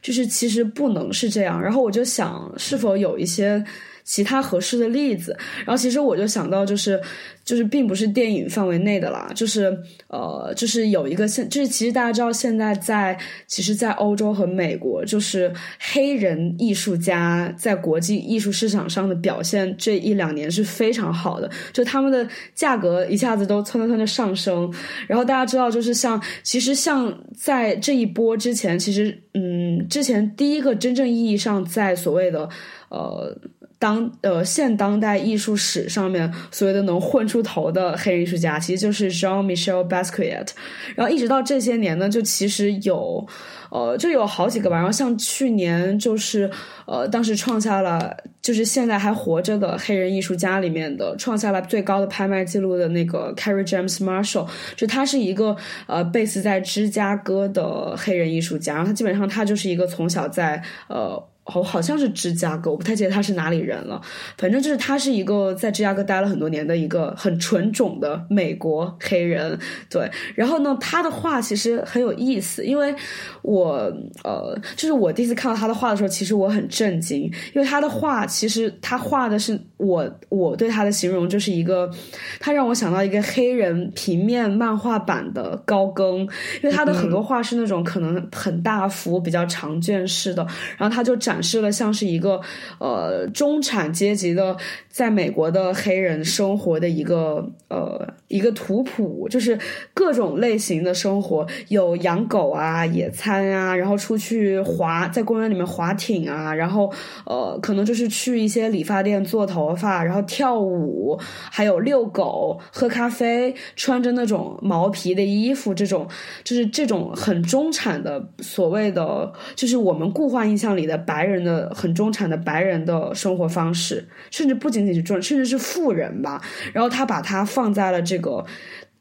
[0.02, 3.62] 就是其实不能是这样，然后我就想是否有一些
[4.10, 7.00] 其他合适的例子，然后其实我就想到就是
[7.44, 9.66] 就是并不是电影范围内的啦，就是
[10.08, 24.68] 呃就是有一个现就是其实大家知道现在在其实，在欧洲和美国，就是黑人艺术家在国际艺术市场上的表现这一两年是非常好的，就他们的价格一下子都蹭蹭蹭的上升，
[25.06, 29.86] 然后大家知道就是像其实像在这一波之前，其实嗯。
[29.88, 32.48] 之前第一个真正意义上在所谓的
[32.90, 33.36] 呃
[33.80, 40.48] 当呃现当代艺术史上面所谓的能混出头的黑人艺术家，其实就是 Jean Michel Basquiat。
[40.94, 43.26] 然后一直到这些年呢，就其实有
[43.70, 44.76] 呃就有好几个吧。
[44.76, 46.50] 然后像去年就是
[46.84, 55.56] 呃当时创下了就是现在还活着的黑人艺术家里面的创下了最高的拍卖记录的那个 Carrie James Marshall，就他是一个
[55.86, 58.74] 呃 base 在芝加哥的黑人艺术家。
[58.74, 61.29] 然后他基本上他就是一个从小在呃。
[61.42, 64.00] 好，好像是芝加哥，我不太记得他是哪里人了。
[64.38, 69.58] 反正就是他是一个在芝加哥待了很多年的一个很纯种的美国黑人。
[69.88, 72.94] 对，然后呢，他的画其实很有意思，因为
[73.42, 77.22] 我呃，就是我第一次看到他的画的时候，其实我很震惊，
[77.54, 81.90] 因为他的画其实他画的是我我对他的形容就是一个，
[82.38, 86.28] 他让我想到一个黑人平面漫画版的高更，因
[86.62, 91.29] 为他的很多画是那种可能很大幅、比较长卷式的，然后他就展。
[91.30, 92.40] 展示了像是一个
[92.80, 94.56] 呃中产阶级的
[94.90, 99.58] 在美国的黑人生活的一个呃一个图谱，就是
[99.94, 106.92] 各种类型的生活，有养狗啊、野餐啊，然后出去滑在公园里面滑艇啊，然后
[107.24, 111.18] 呃可能就是去一些理发店做头发，然后跳舞，
[111.50, 116.06] 还有遛狗、喝咖啡，穿着那种毛皮的衣服，这种
[116.44, 121.30] 就是这种很中产的所谓的，就是我们固化印象里的白。
[121.30, 126.42] 人的很中产的白人的生活方式，甚至不仅仅是中，甚至是富人吧。
[126.72, 128.44] 然后他把它放在了这个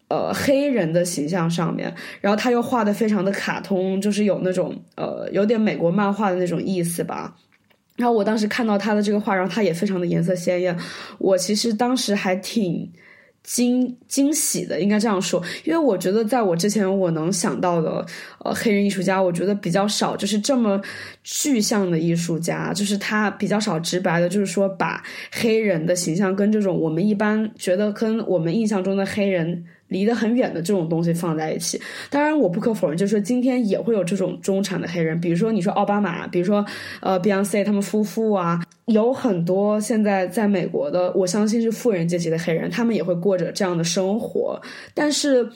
[0.07, 7.35] 呃黑人的形象上面，然后他又画的非常的卡通，就是有那种呃有点美国漫画的那种意思吧。
[7.95, 10.77] 然后我当时看到他的这个画，然后他也非常的颜色鲜艳。
[11.17, 12.91] 我其实当时还挺。
[13.43, 18.05] 惊惊喜的，应该这样说，因为我觉得在我之前我能想到的，
[18.43, 20.79] 呃，黑人艺术家，我觉得比较少，就是这么
[21.23, 29.65] 具象的艺术家，就是他比较少直白的，就是说把黑人的形象跟这种我们一般觉得跟我们印象中的黑人。
[29.89, 31.79] 离得很远的这种东西放在一起，
[32.09, 36.65] 当然我不可否认，就是说今天也会有这种中产的黑人，比如说你说奥巴马，比如说
[37.01, 44.61] 呃 Beyonce 他们夫妇啊，有很多现在在美国的，我相信是富人阶级的黑人，他们也会过着这样的生活，
[44.93, 45.49] 但是。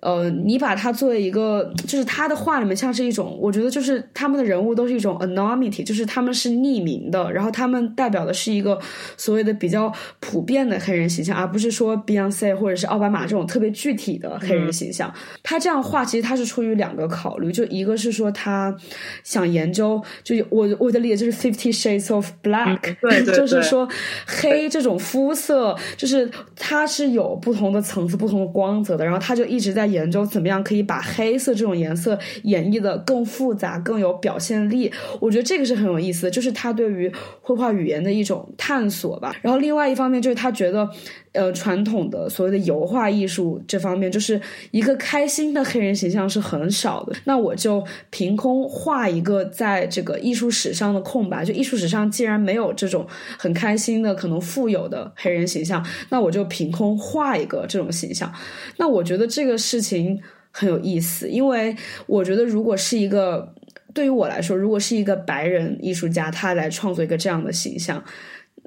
[0.00, 8.78] 呃，你把它作为一个，就是他的画里面像是一种，我觉得就是他们的人物都是一种 anonymity，就是他们是匿名的，然后他们代表的是一个
[9.16, 9.90] 所谓的比较
[10.20, 15.12] 普遍的黑人形象，而不是说 Beyonce 或者是奥巴马这种特别具体的黑人形象。
[15.42, 18.76] 他这样画其实他是出于两个考虑，就一个是说他
[19.24, 23.88] 想研究，就我我的理解就是 Fifty Shades of Black， 对，就是说
[24.26, 29.85] 黑这种肤色，就是它是有不同的层次、不同的光泽的，然后他就一直在。
[29.86, 34.92] 研究怎么样可以把黑色这种颜色演绎的更复杂、更有表现力？
[35.20, 37.10] 我觉得这个是很有意思的，就是他对于
[37.40, 39.34] 绘画语言的一种探索吧。
[39.40, 40.16] 然后另外一方面。
[40.26, 40.90] 就是他觉得，
[41.32, 47.14] 呃，传统的所谓的油画艺术这方面，就是一个开心的黑人形象是很少的。
[47.24, 53.06] 那我就凭空画一个在这个艺术史上的空白，就艺术史上既然没有这种
[53.38, 58.32] 很开心的、可能富有的黑人形象，那我就凭空画一个这种形象。
[58.78, 60.18] 那我觉得这个是事情
[60.50, 63.54] 很有意思，因为我觉得如果是一个
[63.92, 68.02] 对于我来说，如果是一个白人艺术家，他来创作一个这样的形象。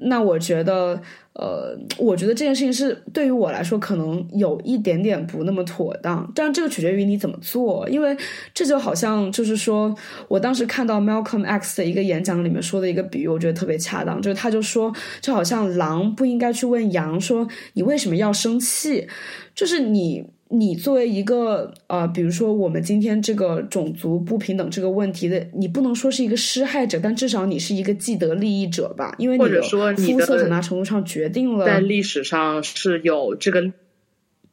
[0.02, 1.02] 那我觉得，
[1.34, 8.16] 呃，我觉得这件事情是对于我来说可能有一点点不那么妥当，但这个取决于你怎么做，因为
[8.54, 9.92] 这就好像就是说
[10.28, 19.06] 我当时看到 Malcolm X 的一个演讲里面说的一个比喻，我觉得特别恰当，就是他就说，就好像狼不应该去问羊说你为什么要生气，
[19.54, 20.24] 就是你。
[20.52, 29.14] 你作为一个呃，比如说我们今天这个种族不平等这个问题的，你不能说是一个施害者，但至少你是一个既得利益者吧？
[29.18, 33.72] 因为或者说肤色很大程度上决定了在历史上是有这个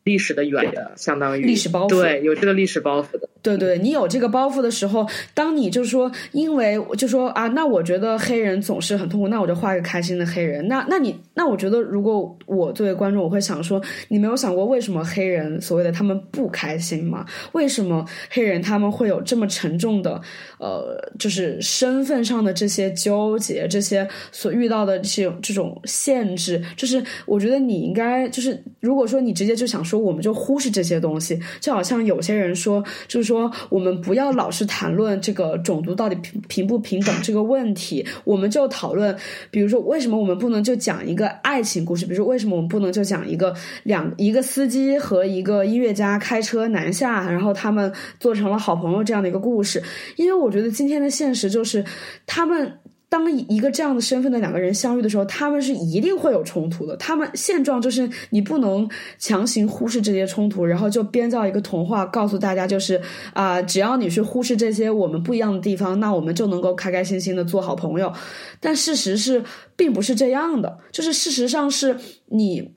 [0.08, 3.28] 历史的远的，相当于历史包袱，对，有这个历史包袱的。
[3.42, 10.68] 对对，你有这个包袱的时候，当你就说，因为就说啊，那我觉得黑人总是很痛苦，那我就画一个开心的黑人。
[10.68, 17.26] 那那你那我觉得，如果我作为观众，我会想说，你没有想过为什么黑人所谓的他们不开心吗？
[17.54, 20.20] 为什么黑人他们会有这么沉重的
[20.60, 26.62] 呃，就是身份上的这些纠结，这些所遇到的这种这种限制？
[26.76, 33.52] 就是我觉得你应该就是，如果说你直接就想说，我们就忽视这些东西，就好像有些人说，就是说。
[33.70, 39.16] 我们不要老是谈论这个种族到底平平不平等这个问题，我们就讨论，
[39.52, 42.06] 比如说为什么我们不能就讲一个爱情故事？
[42.06, 49.82] 比如说为什么我们不能就讲一个两一个司机和一个音乐家开车南下，然后他们做成了好朋友这样的一个故事？
[50.16, 51.84] 因为我觉得今天的现实就是
[52.26, 52.80] 他们。
[53.10, 56.98] 当一个这样的身份的两个人相遇的时候，他们是一定会有冲突的。
[56.98, 63.02] 他们现状就是你不能强行忽视这些冲突，然后就编造一个童话，告诉大家就是
[63.34, 68.12] 啊，只要你去忽视这些我们不一样的地方，那我们就能够开开心心的做好朋友。
[68.60, 69.42] 但事实是，
[69.78, 70.80] 并不是这样的。
[70.92, 72.74] 就是事实上是你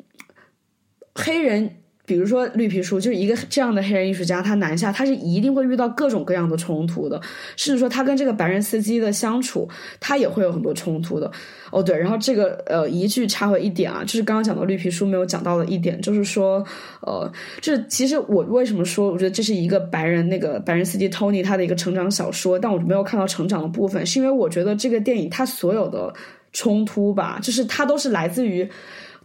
[1.14, 1.79] 黑人。
[2.10, 7.20] 比如说绿皮书，就是一个这样的黑人艺术家，他南下，他是一定会遇到各种各样的冲突的。
[7.54, 9.68] 甚至说，他跟这个白人司机的相处，
[10.00, 11.30] 他也会有很多冲突的。
[11.70, 16.64] 哦，对，然后这个呃，一句插回一点啊，就是刚刚讲到绿皮书没有讲到的一点，就是说，
[17.02, 26.12] 呃，这其实我为什么说，我觉得这是一个白人那个白人司机 Tony 他的一个成长小说，但我没有看到成长的部分，是因为我觉得这个电影它所有的
[26.52, 28.68] 冲突吧，就是它都是来自于。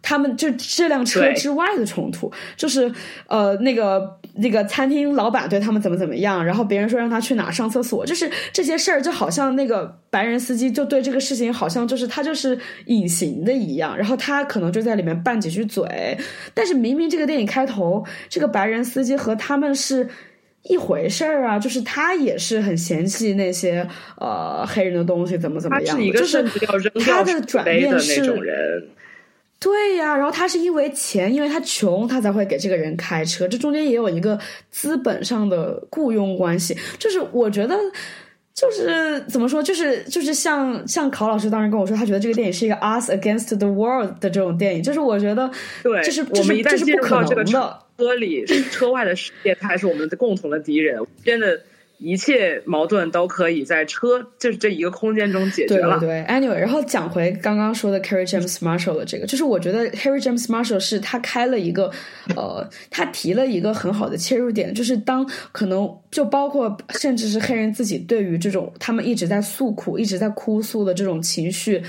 [0.08, 2.92] 他们就这辆车之外的冲突，就是
[3.28, 16.16] 呃，那个那个餐厅老板对他们怎么怎么样，然后别人说让他去哪上厕所，就是这些事儿，就好像那个白人司机就对这个事情好像就是他就是隐形的一样，然后他可能就在里面拌几句嘴，
[16.54, 20.08] 但是明明这个电影开头，这个白人司机和他们是
[20.62, 23.88] 一回事儿啊，就是他也是很嫌弃那些
[24.20, 26.44] 呃黑人的东西怎么怎么样，就是
[27.04, 28.88] 他的转变是。
[29.66, 33.48] 对呀，然后他是因为钱，因为他穷，他才会给这个人开车。
[33.48, 34.40] 这中间也有一个
[34.70, 36.78] 资本上的雇佣关系。
[37.00, 37.76] 就是我觉得，
[38.54, 44.84] 就是怎么说，就是就是像像考老师当时跟我说，他觉得这个电影是一个 us against the world 的这种电影。
[44.84, 45.50] 就是我觉得，
[45.82, 51.04] 对，就是我们一旦进入到这个车里、车外的世界，他还是我们的共同的敌人。
[51.24, 51.60] 真的。
[51.98, 56.00] 一切矛盾都可以在车就是这一个空间中解决了。
[56.00, 61.90] 对，Anyway，然后讲回刚刚说的 Harry James Marshall 的这个，就是我觉得 Harry James Marshall 是他开了一个，
[62.36, 71.82] 呃，他提了一个很好的切入点，就是当可能就包括甚至是黑人自己对于这种他们一直在诉苦、一直在哭诉的这种情绪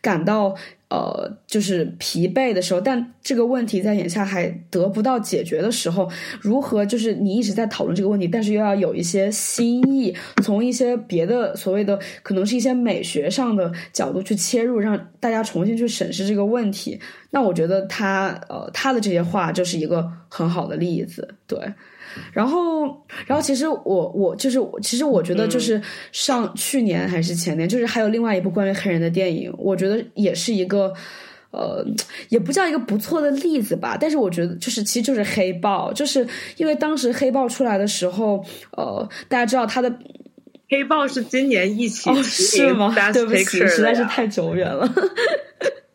[0.00, 0.54] 感到。
[0.92, 6.06] 呃，就是疲惫的时候，但这个问题在眼下还得不到解决的时候，
[6.38, 17.00] 如何就是你一直在讨论这个问题，但是又要有一些新意，从一些别的所谓的可能是一些美学上的角度去切入，让大家重新去审视这个问题。
[17.30, 21.58] 那我觉得他呃他的这些话就是一个很好的例子，对。
[22.32, 22.84] 然后，
[23.26, 25.80] 然后其实我我就是，其实我觉得就是
[26.12, 30.92] 上去年还是前年，就是还有另外一部关于黑人的电影，我觉得也是一个，
[31.50, 31.84] 呃，
[32.28, 33.96] 也不叫一个不错的例子吧。
[34.00, 38.44] 但是我觉得就是，其实就是黑豹，就是因为当时黑豹出来的时候，
[38.76, 39.92] 呃，大家知道他的
[40.68, 42.94] 黑豹是今年一起是吗？
[43.12, 44.90] 对不起，实在是太久远了。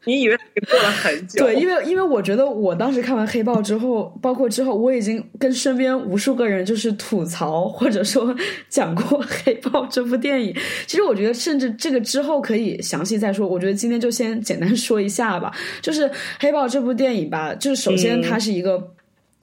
[0.07, 1.43] 你以为过了很久？
[1.43, 8.35] 对，因为因为我觉得我当时看完《黑豹》之后，包括之后，我已经跟身边无数个人就是吐槽或者说
[8.69, 10.55] 讲过《黑豹》这部电影。
[10.87, 13.47] 其实我觉得，甚至这个之后可以详细再说。
[13.47, 15.51] 我觉得今天就先简单说一下吧。
[15.81, 16.05] 就是
[16.39, 18.95] 《黑豹》这部电影吧，就是首先它是一个。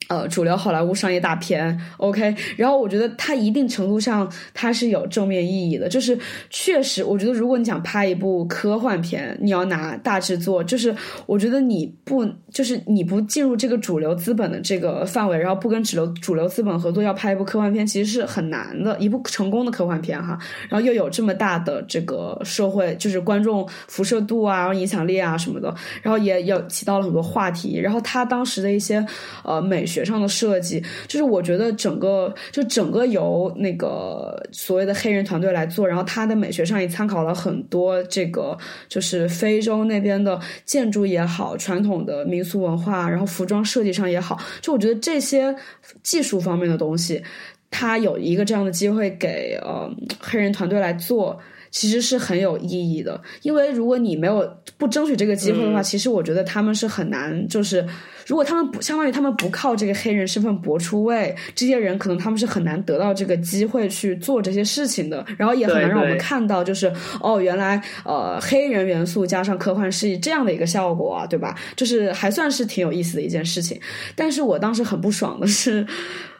[0.08, 6.18] 呃，主流好莱坞商业大片，OK，然后我觉得它一定程度上它是有正面意义的，就是
[6.50, 10.94] 确实，我觉得如果你想拍一部科幻片，你要拿大制作，就是
[11.24, 20.38] 我觉得你不就是你不进入这个主流资本的这个范围，然后不跟主流主流资本合作，要拍一部科幻片，其实是很难的，一部成功的科幻片哈，
[20.68, 29.02] 然后又有这么大的这个社会，就是观众辐射度啊，然后影响力啊什么的，然后也有起到了很多话题，然后他当时的一些
[29.42, 29.82] 呃美。
[29.94, 38.56] 学上的设计，就是我觉得整个就整个由那个所谓的黑人团队来做，然后他的美学上也参考了很多这个
[38.88, 45.54] 就是非洲那边的建筑也好，传统的民俗文化，然后服装设计上也好，就我觉得这些
[46.02, 47.22] 技术方面的东西，
[47.70, 49.88] 他有一个这样的机会给呃
[50.18, 51.38] 黑人团队来做。
[51.74, 57.48] 其实是很有意义的，因为如果你没有不争取这个机会的话，其实我觉得他们是很难。
[57.48, 57.84] 就是
[58.26, 65.24] 如果他们不相当于他们不靠这个黑人身份搏出位，这些人可能他们是很难得到这个机会去做这些事情的。
[65.36, 71.54] 然后也很难让我们看到，就是哦，原来呃黑人元素加上科幻是这样的一个效果啊，对吧？
[71.76, 73.80] 就是还算是挺有意思的一件事情。
[74.14, 75.86] 但是我当时很不爽的是。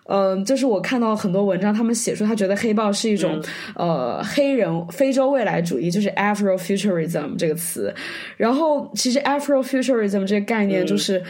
[0.06, 3.42] 嗯，就是我看到很多文章，他们写出他觉得黑豹是一种
[3.74, 7.90] 呃黑人非洲未来主义，就是 Afrofuturism 这个词。
[8.36, 11.22] 然后其实 Afrofuturism 这个概念，就是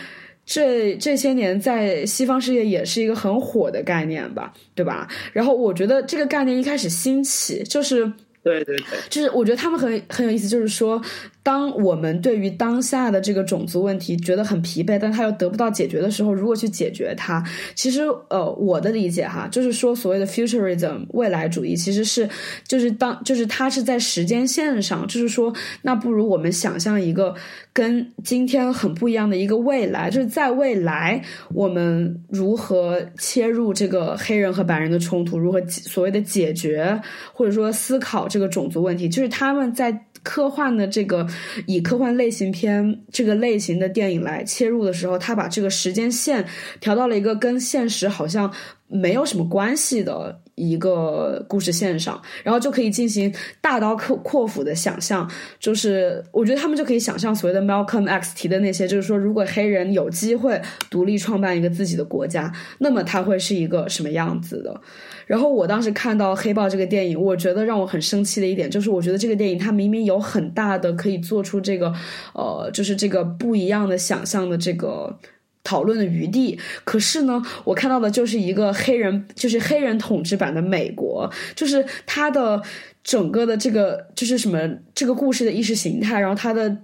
[0.44, 5.08] 这这些年在西方世界也是一个很火的概念吧，对吧？
[5.32, 8.04] 然后我觉得这个概念一开始兴起，就是
[8.42, 11.00] 对对对，就是我觉得他们很很有意思，就是说。
[11.44, 22.26] 当我们对于当下的这个种族问题觉得很疲惫，但他又得不到解决的时候，如果去解决它，其实呃，我的理解哈，就是说所谓的 futurism 未来主义，其实是
[22.66, 27.34] 就是当就是它是在时间线上，就是说，那不如我们想象一个
[27.74, 31.22] 跟今天很不一样的一个未来，就是在未来
[31.52, 36.98] 我们如何切入这个黑人和白人的冲突，如何所谓的解决
[37.34, 40.06] 或者说思考这个种族问题，就是他们在。
[40.24, 41.24] 科幻的这个
[41.66, 46.44] 以科幻类型片这个类型的电影来切入的时候，他把这个时间线
[46.80, 48.52] 调到了一个跟现实好像
[48.88, 55.28] 没有什么关系的一个故事线上，然后就可以进行大刀阔阔斧的想象。
[55.58, 64.80] 就是我觉得他们就可以想象所谓的 Malcolm X 提的那些，就是说如果黑人有机会独立创办一个自己的国家，那么他会是一个什么样子的。
[65.26, 71.92] 然后我当时看到《黑豹》这个电影，我觉得让我很生气的一点就是，我觉得这个电影它明明有很大的可以做出这个，
[72.34, 75.18] 呃，就是这个不一样的想象的这个
[75.64, 82.62] 讨论的余地，可是呢，我看到的就是一个黑人，就是黑人统治版的美国，就是它的
[83.02, 84.58] 整个的这个就是什么
[84.94, 86.76] 这个故事的意识形态，然后它的。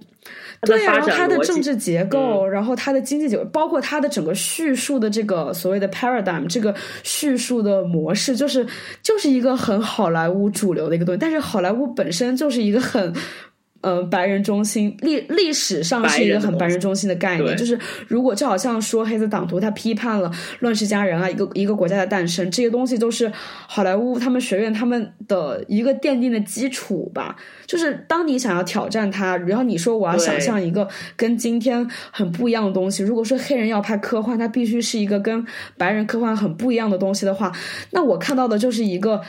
[0.63, 8.63] 对呀，然后它的政治结构，然后它的经济结构，包括它的整个叙述的这个所谓的 paradigm，这个叙述的模式，就是
[9.01, 11.17] 就是一个很好莱坞主流的一个东西。
[11.19, 13.11] 但是好莱坞本身就是一个很。
[13.81, 17.77] 呃，白人中心历历史上是一个很白人中心的概念，就是
[18.07, 20.29] 如果就好像说黑色党徒他批判了
[20.59, 23.31] 《乱世佳人》啊，一个一个国家的诞生，这些东西都是
[23.67, 27.35] 好莱坞他们学院他们的一个奠定的基础吧。
[27.65, 35.43] 就是当你想要挑战它，然后你说我要想象一个跟今天很不一样的东西，如果说黑人要拍科幻，它必须是一个跟
[35.77, 37.51] 白人科幻很不一样的东西的话，
[37.91, 39.21] 那我看到的就是一个。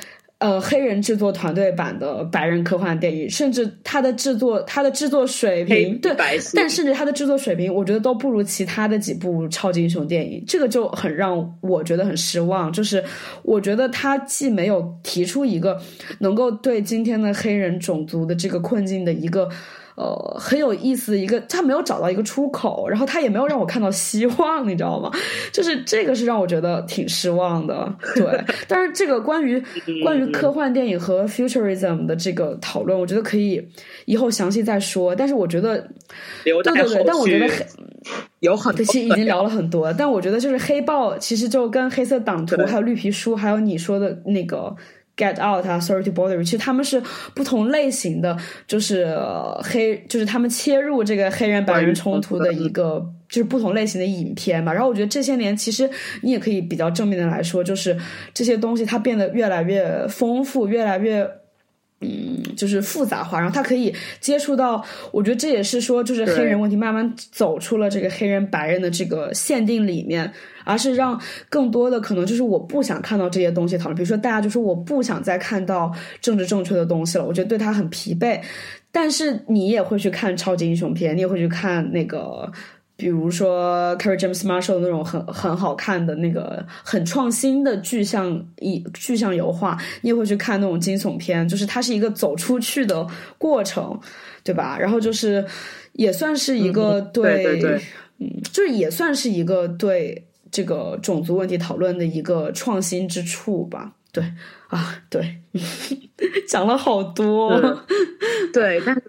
[0.42, 6.12] 呃，黑人制作团队版的白人科幻电影，甚至它的制作，它的制作水平，对，
[6.52, 12.72] 但甚至它的制作水平，我觉得都不如其他的几部超级英雄电影，这个就很让我觉得很失望。
[12.72, 13.04] 就是
[13.44, 15.80] 我觉得它既没有提出一个
[16.18, 19.48] 能够对今天的黑人种族的这个困境的一个。
[19.94, 25.10] 呃，很有意思的一个，他没有找到一个出口，然后他也没有让我看到希望，你知道吗？
[25.52, 27.94] 就是这个是让我觉得挺失望的。
[28.14, 29.62] 对， 但是这个关于
[30.02, 33.68] 关于科幻电影和 futurism 的这个讨论，我觉得可以
[34.06, 35.14] 以后详细再说。
[35.14, 35.86] 但是我觉得，
[36.44, 36.52] 对
[36.84, 37.48] 对对，但我觉得
[38.40, 44.74] 有很其实已经聊了很多，但我觉得就是黑豹其实就跟黑色党徒还有绿皮书，还有你说的那个。
[45.14, 46.42] Get out 啊，Sorry to bother you。
[46.42, 47.02] 其实他们是
[47.34, 48.36] 不同类型的，
[48.66, 49.14] 就是
[49.62, 54.72] 黑，就是他们切入这个黑人白人冲突的一个，就是不同类型的影片吧。
[54.72, 55.88] 然后我觉得这些年，其实
[56.22, 57.94] 你也可以比较正面的来说，就是
[58.32, 61.28] 这些东西它变得越来越丰富，越来越
[62.00, 64.82] 嗯，就是复杂化，然后它可以接触到，
[65.12, 70.32] 我觉得这也是说，就是黑人问题慢慢走出了这个黑人白人的这个限定里面，
[70.64, 78.40] 而是让更多的可能就是我不想看到这些东西讨论，比如说大家就说我不想再看到政治正确的东西了，我觉得对他很疲惫，
[78.90, 82.50] 但是你也会去看超级英雄片，你也会去看那个。
[82.94, 93.04] 比如说 Carrie James Marshall 那种很很好看的那个很创新的具象一具象油画，你也会去看那种惊悚片，就是它是一个走出去的
[93.38, 93.98] 过程，
[94.44, 94.78] 对吧？
[94.78, 95.44] 然后就是
[95.94, 97.60] 也算是一个对，
[98.18, 103.96] 嗯，就是也算是一个对这个种族问题讨论的一个创新之处吧。
[104.12, 104.22] 对
[104.68, 105.38] 啊，对，
[106.46, 107.82] 讲了好多，
[108.52, 109.02] 对， 但是。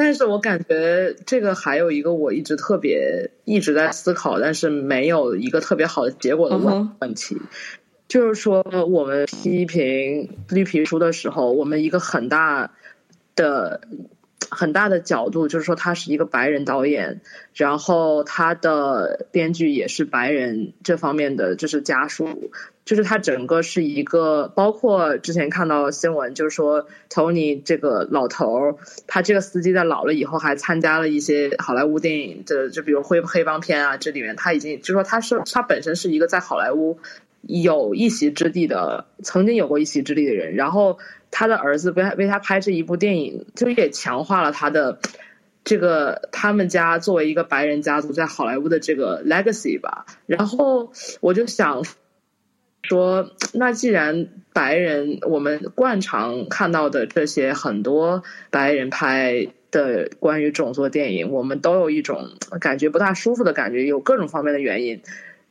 [0.00, 7.36] 但是我感觉这个还有一个我一直特别一直在思考，但是没有一个特别好的结果的问问题，
[8.06, 12.70] 就是说我们批评绿皮书的时候，我们一个很大
[13.34, 13.80] 的
[14.50, 17.20] 很大的角度就是说他是一个白人导演，
[17.54, 22.50] 然后他的编剧也是白人这方面的就是家属。
[22.84, 36.98] 就是他整个是一个，包括之前看到新闻，就是说 Tony 这个老头儿，他这个司机在老了以后还参加了一些好莱坞电影的，就比如黑黑帮片啊，这里面他已经就说他是他本身是一个在好莱坞
[37.42, 40.98] 有一席之地的，曾经有过一席之地的人，然后
[41.30, 44.98] 他的儿子为他为他拍这一部电影，就也强化了他的
[45.64, 51.82] 这个他们家作为一个白人家族在好莱坞的这个 legacy 吧，然后我就想。
[52.84, 65.02] 说，那既然白人我们惯常看到的这些很多白人拍的关于种族电影，我们都有一种感觉不大舒服的感觉，有各种方面的原因。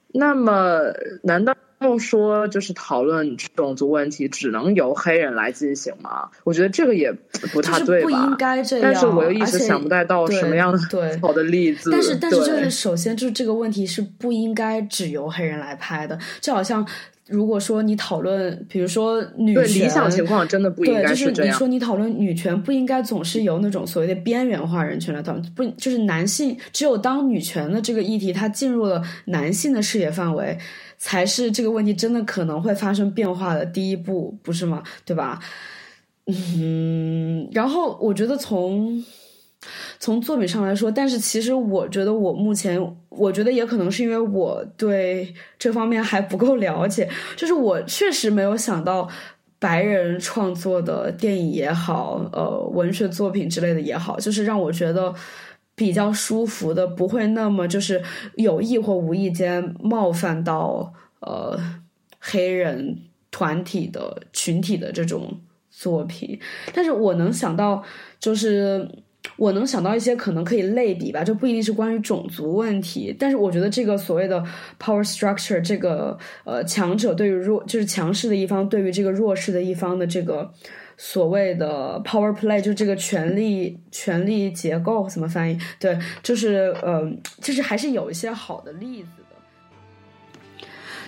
[0.08, 1.54] 那么，难道
[2.00, 6.30] 说就是讨论种族问题只能由黑人来进行吗？
[6.44, 7.12] 我觉得这个也
[7.54, 8.10] 不太对吧？
[8.10, 8.92] 不应该这样。
[8.92, 11.92] 但是我又一直想不到什么样的好的例子。
[11.92, 16.86] 但是，但是就是首先就是这个问题是不应该只由黑人来拍的，就好像。
[17.30, 21.54] 如果说你讨论，比如说女权，对理想情况真的不应该是这样。
[21.54, 26.58] 你说你讨论女权，不应该总是由那种所谓的边缘化人群来讨论，不就是男性？
[26.72, 30.58] 只有当女权的这个议题它进入了男性的视野范围，
[30.98, 34.84] 才是这个问题真的可能会发生变化的第一步，不是吗？
[35.06, 35.40] 对吧？
[36.26, 39.04] 嗯，然后我觉得从。
[40.00, 42.80] 从作品上来说，但是其实我觉得我目前，
[43.10, 49.10] 我觉得也可能是因为我对这方面还不够了解，就是我确实没有想到
[49.58, 55.14] 白人创作的电影也好，呃，文学作品之类的也好，就是让我觉得
[55.78, 58.04] 比较舒服的，不会那么就是
[58.36, 60.92] 有意或无意间冒犯到
[61.22, 61.58] 呃
[62.20, 62.98] 黑人
[63.32, 65.40] 团体的群体的这种
[65.72, 66.38] 作品，
[66.74, 67.82] 但是我能想到
[68.20, 68.90] 就是。
[69.36, 74.42] 我能想到一些可能可以类比吧，就不一定是关于种族问题，但是我觉得这个所谓的
[74.80, 80.50] power structure，这个呃强者对于弱，就是强势的一方对于这个弱势的一方的这个
[80.98, 85.58] 所谓的 power play，就这个权力权力结构怎么翻译？
[85.80, 87.10] 对，就是呃，
[87.40, 89.17] 就是还是有一些好的例子。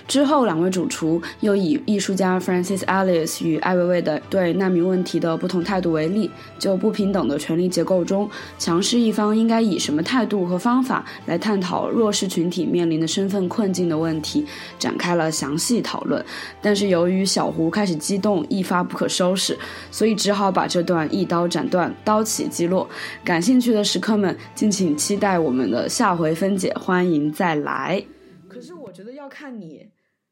[0.09, 8.27] 之后，两位主厨又以艺术家 Francis Alice 与艾薇薇的对难民问题的不同态度为例，就不平等的权力结构中，
[8.57, 14.43] 强势一方应该以什么态度和方法来探讨弱势群体面临的身份困境的问题，
[14.79, 16.25] 展开了详细讨论。
[16.59, 19.55] 但是由于小胡开始激动，一发不可收拾，
[19.91, 22.89] 所以只好把这段一刀斩断，刀起击落。
[23.23, 28.03] 感兴趣的食客们，敬请期待我们的下回分解，欢迎再来。
[28.47, 29.85] 可是我觉得要看你。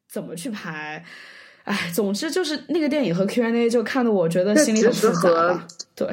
[0.08, 1.04] 怎么去排？
[1.64, 5.68] 哎，总之就是那个电影和 Q&A 就看得，我觉得心里很复杂。
[5.96, 6.08] 对，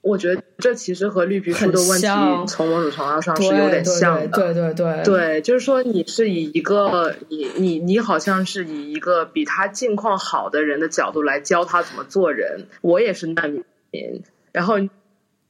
[0.00, 2.06] 我觉得这其实和绿皮书的问题
[2.48, 4.28] 从某种程度上是有点像的。
[4.28, 12.66] 对对对，对，就是说你是以一个你你你好像是以一个比他境况好的人的角度来教他怎么做人。
[12.80, 13.48] 我也是难
[13.92, 14.74] 民，然后。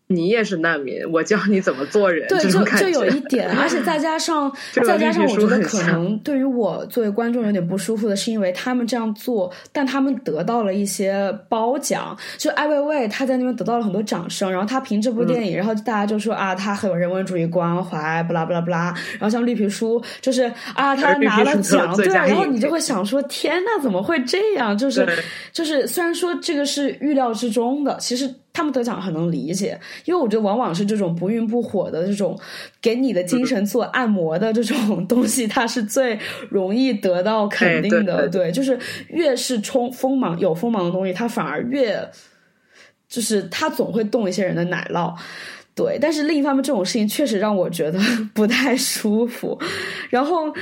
[0.08, 2.28] 你也是难民，我教你怎么做人。
[2.28, 4.52] 对，就就有一点，而且再加上
[4.84, 12.14] 再加上，我觉得可能对于我作为观众有点不舒服的是，因为他们这样做，但他们得到了一些褒奖。
[12.36, 18.94] 就艾薇薇，她在那边得到了很多掌声，然后她凭这部电影，然后大家就说啊，她很有人文主义关怀，不拉不拉不拉。
[19.12, 20.42] 然后像绿皮书，就是
[20.74, 24.76] 啊，他拿了奖，对，然后你就会想说，天呐，怎么会这样？
[24.76, 25.08] 就是
[25.50, 28.30] 就是，虽然说这个是预料之中的，其实。
[28.54, 32.38] 他们得奖很能理解，因为我觉得往往是这种不孕不火的这种
[32.80, 36.18] 给你的精神做按摩的这种东西，它是最
[36.48, 38.26] 容易得到肯定的。
[38.28, 38.78] 对，就是
[39.08, 42.08] 越是冲锋芒有锋芒的东西，它反而越
[43.08, 45.14] 就是它总会动一些人的奶酪。
[45.74, 47.98] 对，但是另一方面，这种事情确实让我觉得
[48.32, 49.60] 不太舒服。
[50.08, 50.54] 然后。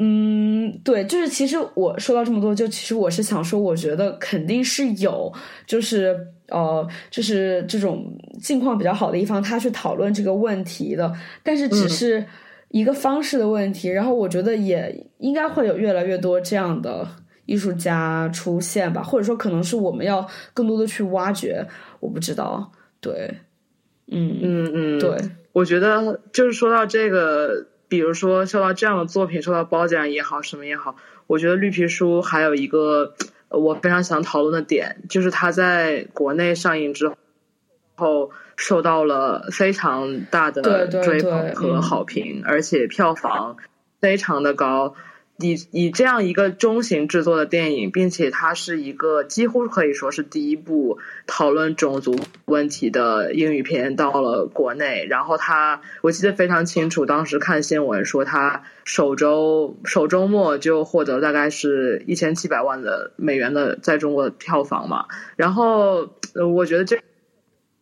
[0.00, 5.32] 嗯，对，就是其实我说到这么多，就其实我是想说，我觉得肯定是有，
[5.66, 6.16] 就是
[6.48, 11.12] 呃，就是这种境况比较好的一方，他去讨论这个问题的，
[11.42, 12.24] 但是只是
[12.68, 13.88] 一个方式的问题。
[13.88, 17.06] 然后我觉得也应该会有越来越多这样的
[17.46, 21.66] 艺术家出现吧，或者说可能是我们要更多的去挖掘，
[22.00, 22.72] 我不知道。
[23.00, 23.32] 对，
[24.06, 25.16] 嗯嗯嗯，对，
[25.52, 27.68] 我觉得就是说到这个。
[27.90, 30.96] 比如说受到这样的作品受到褒奖也好，什么也好，
[31.26, 33.14] 我觉得绿皮书还有一个
[33.48, 37.12] 我非常想讨论的点，就是它在国内上映之
[37.96, 43.56] 后受到了非常大的追捧和好评，而且票房
[44.00, 44.94] 非常的高。
[45.38, 55.06] 以以这样一个中型制作的电影，并且它是一个几乎可以说是第一部讨论种族问题的英语片到了国内。
[55.08, 65.06] 然后它，我记得非常清楚，当时看新闻说它首周首周末就获得大概是一千七百万的美元的在中国的票房嘛。
[65.36, 66.98] 然后呃我觉得这。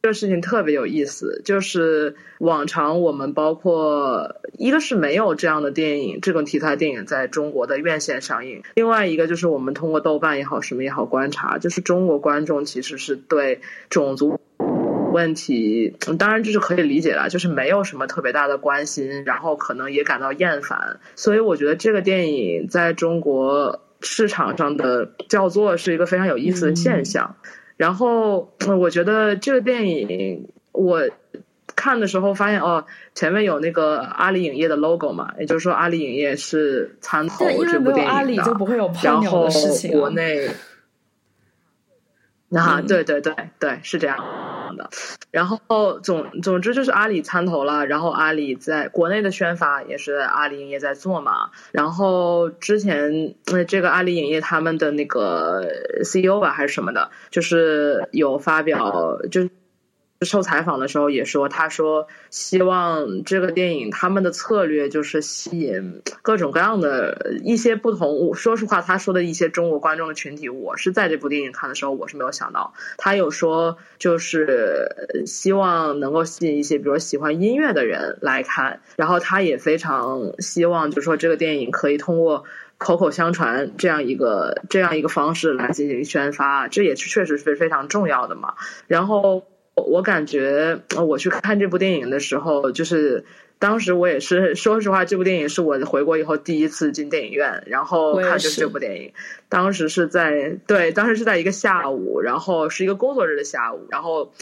[0.06, 14.38] 这个事情特别有意思，就是往常我们包括一个是没有这样的电影，这种题材电影在中国的院线上映；另外一个就是我们通过豆瓣也好，什么也好观察，就是中国观众其实是对种族
[15.12, 21.00] 问题，当然这是可以理解的，就是没有什么特别大的关心，然后可能也感到厌烦。
[21.16, 27.34] 所以我觉得这个电影在中国市场上的叫做是一个非常有意思的现象。
[27.76, 31.02] 然后 我觉得这个电影我
[31.74, 38.42] 看的时候发现哦，前面有那个阿里影业的 logo 嘛，也就是说阿里影业是参投这部电影的。
[39.02, 39.48] 然后
[39.92, 40.48] 国内，
[42.50, 44.24] 啊，对对对对，是这样。
[45.30, 55.66] 然后总总之就是阿里参投了，然后阿里在国内的宣发也是阿里影业在做嘛，然后之前那这个阿里影业他们的那个
[56.00, 59.48] CEO 吧还是什么的，就是有发表就。
[60.22, 68.34] 受采访的时候也说，他说希望这个电影他们的策略就是吸引各种各样的一些不同。
[68.34, 72.72] 说实话，他说的一些中国观众的群体，我是在这部电影看的时候我是没有想到。
[72.96, 82.44] 他有说就是希望能够吸引一些比如喜欢音乐的人来看，然后他也非常希望就是说这个电影可以通过
[82.78, 88.54] 口口相传这样一个这样一个方式来进行宣发，这也是确实是非常重要的嘛。
[88.86, 89.44] 然后。
[89.76, 93.26] 我感觉我去看这部电影的时候，就是
[93.58, 99.12] 当时我也是 说实话，这部电影是我回国以后第一次进电影院，然后看就是这部电影。
[99.50, 104.32] 当时是在对，当时是在一个下午，然后是一个工作日的下午，然后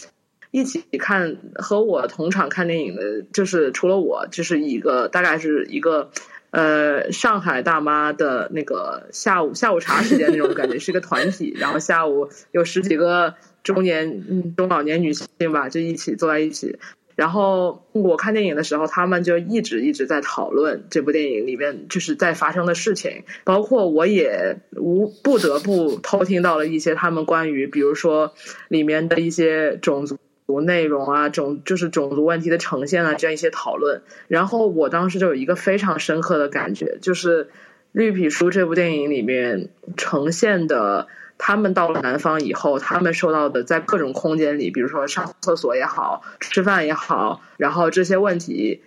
[0.52, 6.10] 一起看和我同场看电影的，就是除了我，就是一个大概是一个
[6.52, 13.34] 呃上海大妈的那个下午下午茶时间那种感觉，是一个团体，然后下午有十几个。
[13.64, 16.78] 中年嗯中老年女性吧，就一起坐在一起。
[17.16, 23.22] 然后我看电影的时候，他们就一直一直在讨论这部电影里面就是在发生的事情。
[23.44, 28.34] 包括我也无不得不偷听到了一些他们关于，比如说
[28.66, 30.18] 里面的一些种族
[30.62, 34.02] 内容啊，种就是种族问题的呈现啊，这样一些讨论。
[34.26, 37.44] 然后我当时就有一个非常深刻的感觉，就是
[37.92, 41.06] 《绿皮书》这部电影里面呈现的。
[41.38, 48.82] 他们到了南方以后，他们受到的在各种空间里，比如说上厕所也好，吃饭也好，然后这些问题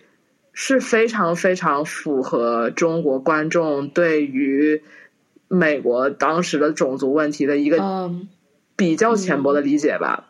[0.53, 4.84] 是非常非常符合中国观众对于
[5.48, 8.11] 美国当时的种族问题的一个
[8.76, 10.26] 比较浅薄的理解吧。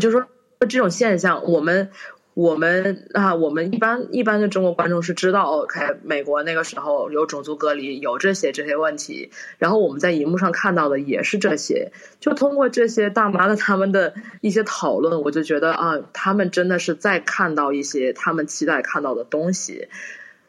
[0.00, 0.26] 就是说
[0.60, 1.90] 这种现象，我们。
[2.36, 9.30] 我们啊，我们一般一般的中国观众是知道，OK，美国那个时候有种族隔离，有这些这些问题。
[9.56, 11.92] 然后我们在荧幕上看到的也是这些。
[12.20, 19.88] 就通过这些大妈的他们的一些讨论，我就觉得啊，他们真的是在看到一些他们期待看到的东西。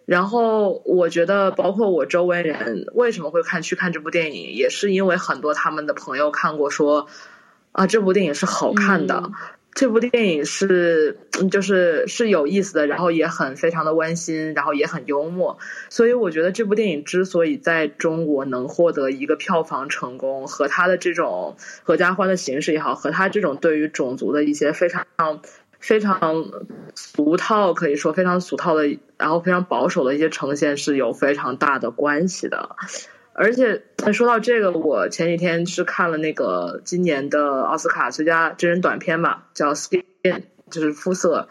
[0.05, 7.07] 然后我觉得，包括我周围人为什么会看去看这部电影，也是因为很多他们的朋友看过，说
[7.71, 9.31] 啊，这部电影是好看的。
[9.77, 11.19] 这部电影是
[11.51, 15.59] 就是是有意思的，然后也很非常的温馨，然后也很幽默，
[15.91, 25.05] 所以我觉得这部电影之所以在中国能获得一个票房成功，和它的这种合家欢的形式也好，和它这种对于种族的一些非常
[25.79, 26.45] 非常
[26.95, 32.75] 俗套，可以说非常俗套的，然后非常保守的一些呈现是有非常大的关系的。
[33.37, 40.03] 而且说到这个，我前几天是看了那个今年的奥斯卡最佳真人短片嘛，叫《Skin》，
[40.71, 41.47] 就是肤色，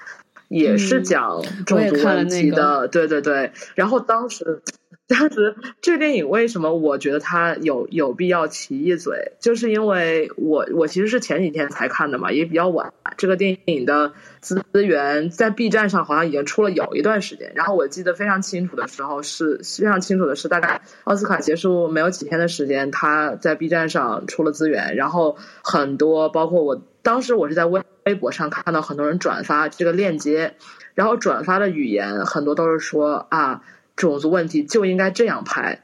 [0.48, 2.88] 也是讲种族问题的。
[2.88, 4.62] 对对对，然后当时。
[5.08, 12.92] 当时这个电影为什么我觉得它有有必要提一嘴，就是因为我我其实是前几天才看的嘛，也比较晚。
[13.16, 30.56] 这个电影的资源在 B 站上好像已经出了有一段时间，然后我记得非常清楚的时候是非常清楚的是，大概奥斯卡结束没有几天的时间，他在 B 站上出了资源，然后很多包括我当时我是在微微博上看到很多人转发这个链接，
[30.94, 33.62] 然后转发的语言很多都是说啊。
[33.96, 35.80] 种族问题就应该这样拍，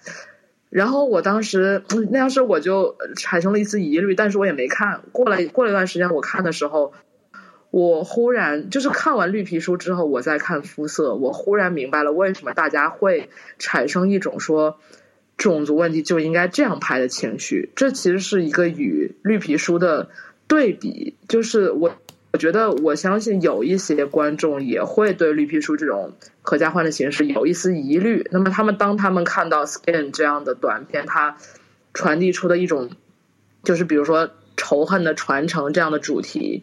[0.68, 5.00] 然后我当时那当时我就产生了一丝疑虑，但是我也没看。
[5.12, 6.92] 过了过了一段时间，我看的时候，
[7.70, 14.78] 我忽然就是看完绿皮书之后，我再看肤色，我忽然明白了为什么大家会产生一种说
[15.38, 17.70] 种族问题就应该这样拍的情绪。
[17.74, 20.10] 这其实是一个与绿皮书的
[20.46, 21.96] 对比，就是我。
[22.32, 28.26] 我觉得，我相信有一些观众也会对绿皮书这种合家欢的形式有一丝疑虑。
[28.30, 31.36] 那么，他们当他们看到《Skin》这样的短片，它
[31.92, 32.90] 传递出的一种，
[33.62, 36.62] 就是比如说仇恨的传承这样的主题。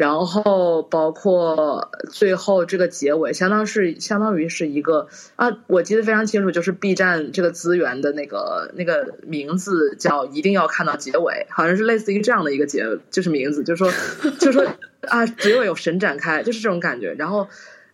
[0.00, 13.92] 然后包括最后这个结尾，相当是相当于是一个啊，我记得非常清楚，就是 B 站这个资源的那个那个名字叫“一定要看到结尾”，好像是类似于这样的一个结，就是名字，就是说，
[14.38, 14.66] 就是说
[15.06, 17.12] 啊，结尾有神展开，就是这种感觉。
[17.12, 17.48] 然后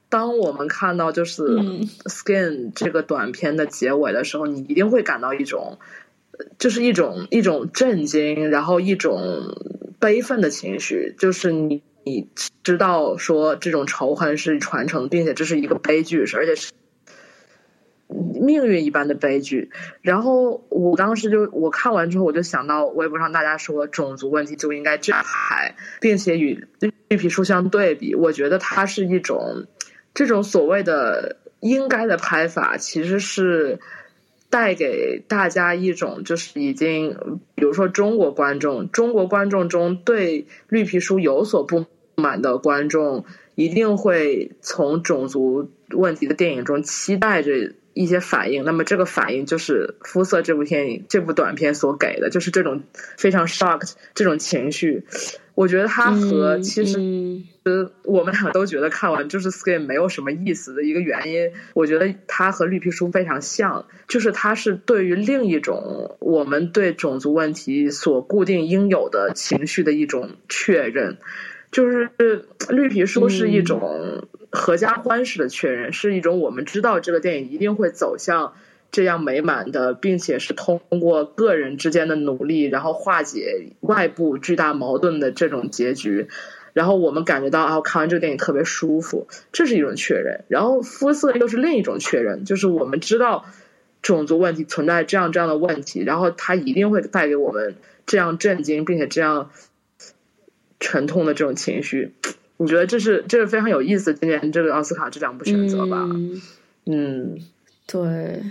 [0.08, 1.42] 当我们看到就是
[2.04, 5.80] 《Skin》这个短片的结尾的时候，你一定会感到一种，
[6.60, 9.56] 就是一种一种震惊，然后一种
[9.98, 11.82] 悲愤的情绪，就是你。
[12.08, 12.28] 你
[12.62, 16.70] 知道说这种仇恨是传承，并且这是一个悲剧，是而且是
[18.06, 19.72] 命运一般的悲剧。
[20.02, 26.68] 然后我当时就我看完之后，我就想到微博上大家说种族问题就应该这样拍，并且与
[27.08, 29.66] 绿皮书相对比，我觉得它是一种
[30.14, 33.80] 这种所谓的应该的拍法，其实是。
[34.48, 41.84] 带给大家一种就是已经，比如说中国观众，中国观众中对绿皮书有所不
[42.16, 43.24] 满的观众，
[43.54, 48.64] 一定会从种族问题的电影中期待着一些反应。
[48.64, 52.82] 那么这个反应就是《肤色》这部电影这部短片所给的，就是这种
[53.16, 55.04] 非常 shocked 这种情绪。
[55.54, 56.98] 我觉得它和其实，
[57.62, 61.50] 呃，我们俩都觉得看完就是《Skin》没有什么意思的一个原因。
[61.72, 71.16] 我觉得它和绿皮书非常像，就是它是对于另一种我们对种族问题所固定应有的情绪的一种确认。
[71.76, 72.10] 就是
[72.70, 78.54] 绿皮书是一种合家欢式的确认，是一种我们知道这个电影一定会走向。
[78.92, 86.28] 这样美满的，并且是通过个人之间的努力，然后化解外部巨大矛盾的这种结局，
[86.72, 90.44] 然后我们感觉到啊，看完这个电影特别舒服，这是一种确认。
[90.48, 93.44] 然后肤色又是另一种确认，就是我们知道
[94.00, 97.74] 种族问题存在这样这样的问题，然后它一定会带给我们
[98.06, 99.50] 这样震惊并且这样
[100.80, 102.14] 沉痛的这种情绪。
[102.56, 104.14] 我觉得这是这是非常有意思？
[104.14, 106.08] 今年这个奥斯卡这两部选择吧？
[106.86, 107.38] 嗯，
[107.86, 108.42] 对。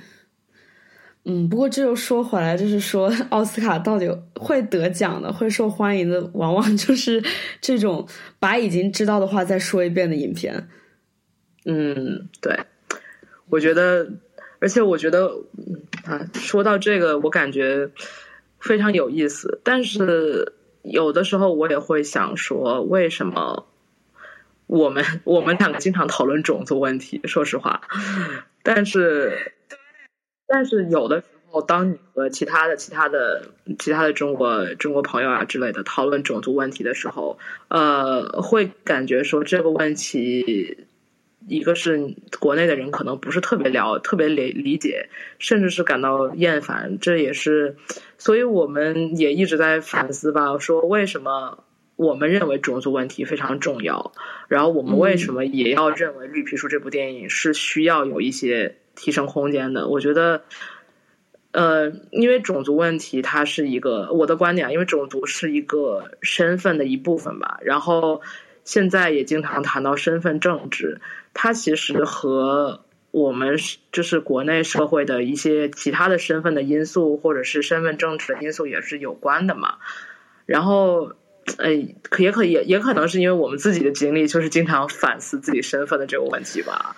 [1.28, 7.24] 嗯，不过这又说回来，就是说 奥斯卡到底会得奖的、会受欢迎的，往往就是
[7.60, 8.08] 这种
[8.38, 10.68] 把已经知道的话再说一遍的影片。
[11.66, 12.56] 嗯，对，
[13.50, 14.08] 我觉得，
[14.60, 15.32] 而且我觉得
[16.04, 17.90] 啊，说到这个，我感觉
[18.60, 19.60] 非常有意思。
[19.64, 20.54] 但是
[20.86, 23.68] 有的时候我也会想说，为什么
[24.68, 27.22] 我们我们两个经常讨论种族问题？
[27.26, 27.82] 说实话，
[28.64, 29.54] 但是。
[30.48, 33.50] 但是有的时候，当你和其他的、其他的、
[33.80, 40.86] 其他的中国中国朋友啊之类的讨论种族问题的时候，呃，会感觉说这个问题，
[41.48, 45.10] 一个是国内的人可能不是特别了、特别理理解，
[45.40, 46.98] 甚至是感到厌烦。
[47.00, 47.78] 这也是，
[48.18, 51.64] 所以我们也一直在反思吧，说为什么
[51.96, 54.12] 我们认为种族问题非常重要，
[54.48, 58.78] 然后我们为什么也要认为《绿皮书》这部电影是需要有一些。
[58.98, 60.44] 提升空间的，我觉得，
[61.52, 67.60] 呃，因为种族问题，它是一个我的观点，因为种族是一个身份的一部分吧。
[67.66, 68.22] 然后，
[68.64, 71.02] 现在也经常谈到身份政治，
[71.36, 73.58] 它其实和我们
[73.92, 79.76] 就是国内社会的一些其他的身份的因素，或者是身份政治的因素也是有关的嘛。
[80.48, 81.12] 然后，
[81.58, 81.70] 呃，
[82.02, 86.96] 可也可也也可能是因为我们自己的经历，就是经常反思自己身份的这个问题吧，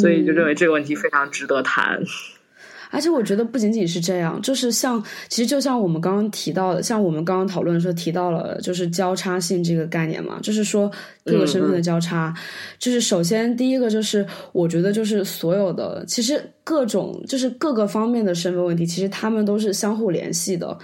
[0.00, 2.04] 所以就认为这个问题非常值得谈。
[2.92, 10.92] 而且我觉得不仅仅是这样，就是像其实就像我们刚刚提到的，像我们刚刚讨论的时候提到了，就是交叉性这个概念嘛，就是说
[11.24, 12.32] 各个身份的交叉，
[12.78, 20.78] 就是首先第一个就是我觉得就是所有的其实各种就是各个方面的身份问题，其实他们都是相互联系的。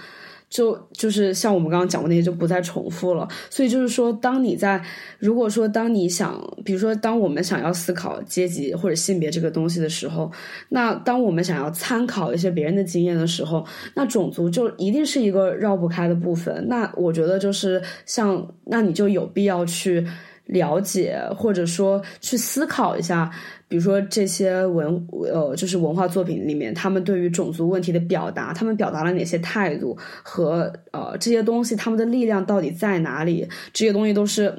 [0.49, 3.27] 就就是像我们刚刚讲过那些，就不再重复了。
[3.49, 4.83] 所以就是说，当你在
[5.19, 10.31] 如果说当你想，比如说当我们想要思考阶级或者性别这个东西的时候，
[10.69, 13.65] 那当我们想要参考一些别人的经验的时候，
[13.95, 16.65] 那种族就一定是一个绕不开的部分。
[16.67, 20.05] 那我觉得就是像，那你就有必要去
[20.49, 23.31] 了解，或者说去思考一下。
[23.67, 33.47] 比如说这些文呃，就是文化作品里面，他们对于种族问题的表达，他们表达了哪些态度和呃这些东西，他们的力量到底在哪里？
[33.71, 34.51] 这些东西都是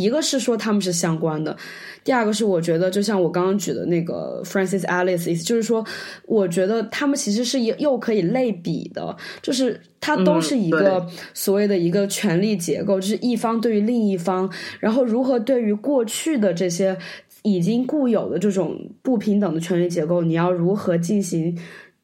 [0.00, 1.56] 一个是说他们是相关的，
[2.04, 5.84] 第二个是我觉得就像我刚刚举的那个 Francis Alice 意思，就是说
[6.26, 14.50] 我觉得他们其实是又可以类比的，就是它都是一个所谓的一个权力结构，就是一方对于另一方，
[14.80, 16.96] 然后如何对于过去的这些。
[17.44, 21.56] 已经固有的这种不平等的权力结构，你要如何进行？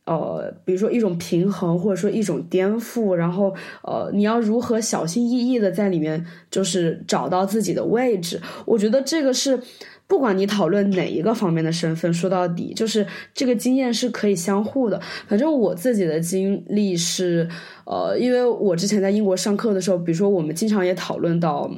[0.07, 8.41] 呃，比如说一种平衡，或者说一种颠覆，然后呃，你要如何小心翼翼的在里面，就是找到自己的位置？
[8.67, 9.59] 我觉得这个是
[10.07, 15.01] 不管你讨论哪一个方面的身份，说到底就是这个经验是可以相互的。
[15.27, 17.49] 反正我自己的经历是，
[17.87, 21.71] 呃，因为我之前在英国上课的时候，比如说我们经常也讨论到。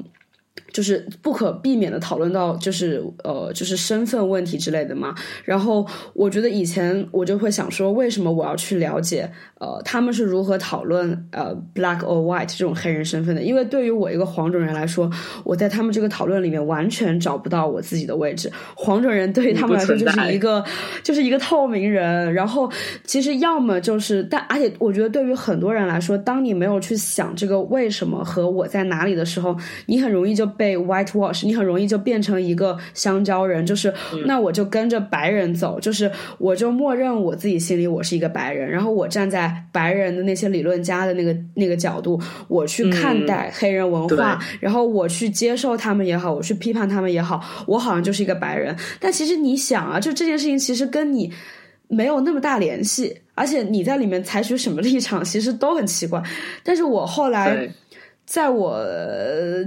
[0.76, 5.14] 就是不可避免的讨论到，就是呃，就是身份问题之类的嘛。
[5.42, 9.26] 然后我觉得以前我就会想说，为什么我要去了解
[9.58, 13.40] 呃他们是如何讨论呃 black or white 这种黑人身份的？
[13.40, 15.10] 因为对于我一个黄种人来说，
[15.44, 18.52] 我在他们这个讨论里面完全找不到我自己的位置。
[18.74, 20.62] 黄种人对于他们来说就是一个
[21.02, 22.34] 就是一个透明人。
[22.34, 22.70] 然后
[23.04, 30.65] 其实要么就是，但而且我觉得对于很多人来说，当你没有去想这个为什么和我在哪里的时候，你很容易就被。
[30.66, 33.94] 被 whitewash，你很容易就变成一个香蕉人，就是
[34.24, 48.76] 那我就跟着白人走，就是我就默认我自己心里我是一个白人，然后我站在白人的那些理论家的那个那个角度，我去看待黑人文化，然后我去接受他们也好，我去批判他们也好，我好像就是一个白人。
[48.98, 51.32] 但其实你想啊，就这件事情其实跟你
[51.86, 56.20] 没有那么大联系，而且你在里面采取什么立场，其实都很奇怪。
[56.64, 57.68] 但是我后来。
[58.26, 58.84] 在我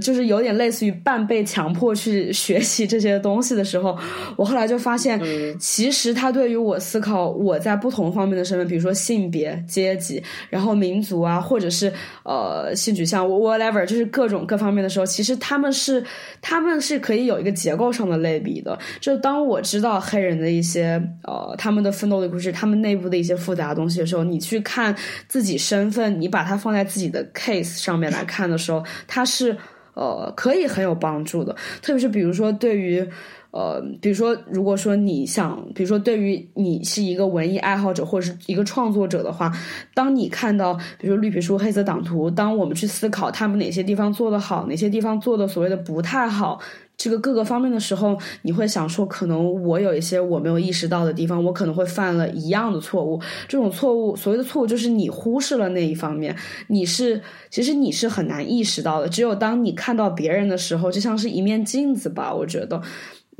[0.02, 3.96] 就是有点类似于半被强迫去学习这些东西的时候，
[4.36, 5.18] 我后来就发现，
[5.58, 11.90] 其实他对于我思考我在不同方面的身份，比如说性别、阶级，然后民族啊，或者是
[12.22, 16.04] 呃性取向，whatever，就是各种各方面的时候，其实他们是
[16.42, 18.78] 他们是可以有一个结构上的类比的。
[19.00, 24.94] 就当我知道黑人的一些呃他们的奋斗的故事，他们内部的一些复杂东西的时候，你去看
[25.26, 28.49] 自己身份，你把它放在自己的 case 上面来看。
[28.50, 29.56] 的时候，它是
[29.94, 33.08] 呃可以很有帮助的，特别是比如说对于
[33.50, 39.52] 呃，比如说如果说你想，比如说对于你是一个文艺爱好者或者是一个创作者的话，
[39.94, 46.60] 当你看到比如说绿皮书、黑色党图，当我们去思考他们哪些地方做得好，哪些地方做的所谓的不太好。
[46.96, 53.18] 这个各个方面的时候，你会想说，可能我有一些我没有意识到的地方，我可能会犯了一样的错误。
[53.48, 56.36] 这种错误，所谓的错误，就是你忽视了那一方面。
[56.66, 59.08] 你是，其实你是很难意识到的。
[59.08, 62.34] 只有当你看到别人的时候，就像是一面镜子吧。
[62.34, 62.82] 我觉得，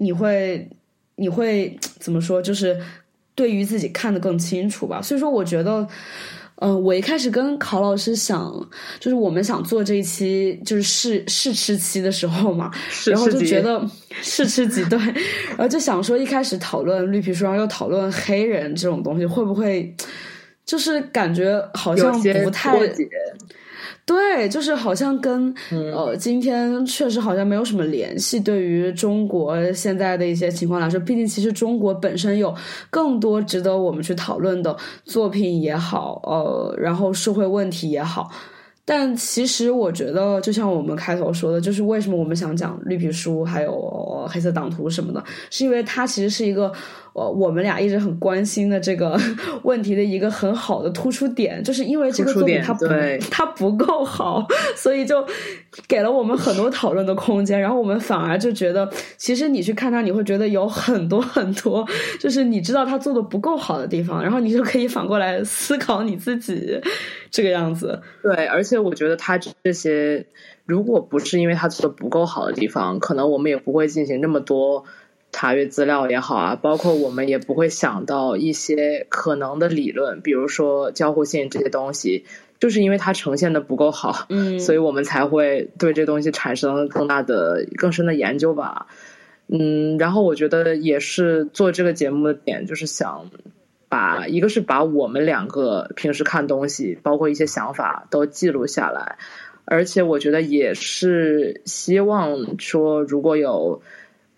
[0.00, 0.68] 你会，
[1.14, 2.42] 你会怎么说？
[2.42, 2.76] 就是
[3.34, 5.00] 对于自己看得更清楚吧。
[5.00, 5.86] 所以说，我觉得。
[6.62, 8.52] 嗯，我一开始跟考老师想，
[8.98, 12.70] 就是我们想做这一期就是试试吃期的时候嘛，
[13.06, 13.82] 然后就觉得
[14.20, 14.98] 试吃几对，
[15.48, 19.90] 然后就想说一开始讨论绿皮书，然后又讨论黑人这种东西，会不会
[20.66, 22.12] 就是感觉好像
[22.44, 22.78] 不太。
[24.10, 28.40] 对，就是好像跟呃，今天确实好像没有什么联系。
[28.40, 32.52] 对于中国现在的一些情况来说，毕竟其实中国本身有
[32.90, 38.28] 更多值得我们去讨论的作品也好，呃，然后社会问题也好。
[38.84, 46.72] 但其实我觉得，就像我们开头说的，就是为什么我们想讲绿皮书还有黑色党图什么的，是因为它其实是一个
[47.12, 49.18] 我我们俩一直很关心的这个
[49.64, 52.86] 问题的一个很好的突出点，就是因为这个作品它不
[53.30, 54.46] 它不够好，
[54.76, 55.26] 所以就
[55.88, 57.60] 给了我们很多讨论的空间。
[57.60, 61.86] 然后我们反而就觉得，其实你去看它，你会觉得有很多很多，
[62.20, 66.80] 就是你知道他做的不够好的地方，然后你就可以反过来思考你自己
[67.30, 68.00] 这个样子。
[68.22, 70.26] 对，而且我觉得他这些。
[70.66, 74.84] 如果不是因为他做的不够好的地方，可能我们也不会进行那么多
[75.32, 82.24] 查阅资料也好啊，包括我们也不会想到一些可能的理论，比如说交互性这些东西，
[82.58, 88.86] 就是因为它呈现的不够好，嗯， 所以我们才会对这东西产生更大的、更深的研究吧。
[89.52, 93.30] 嗯，然后我觉得也是做这个节目的点，就是想
[93.88, 99.18] 把一个是把我们两个平时看东西，包括一些想法都记录下来。
[99.64, 103.82] 而且我觉得也是希望说，如果有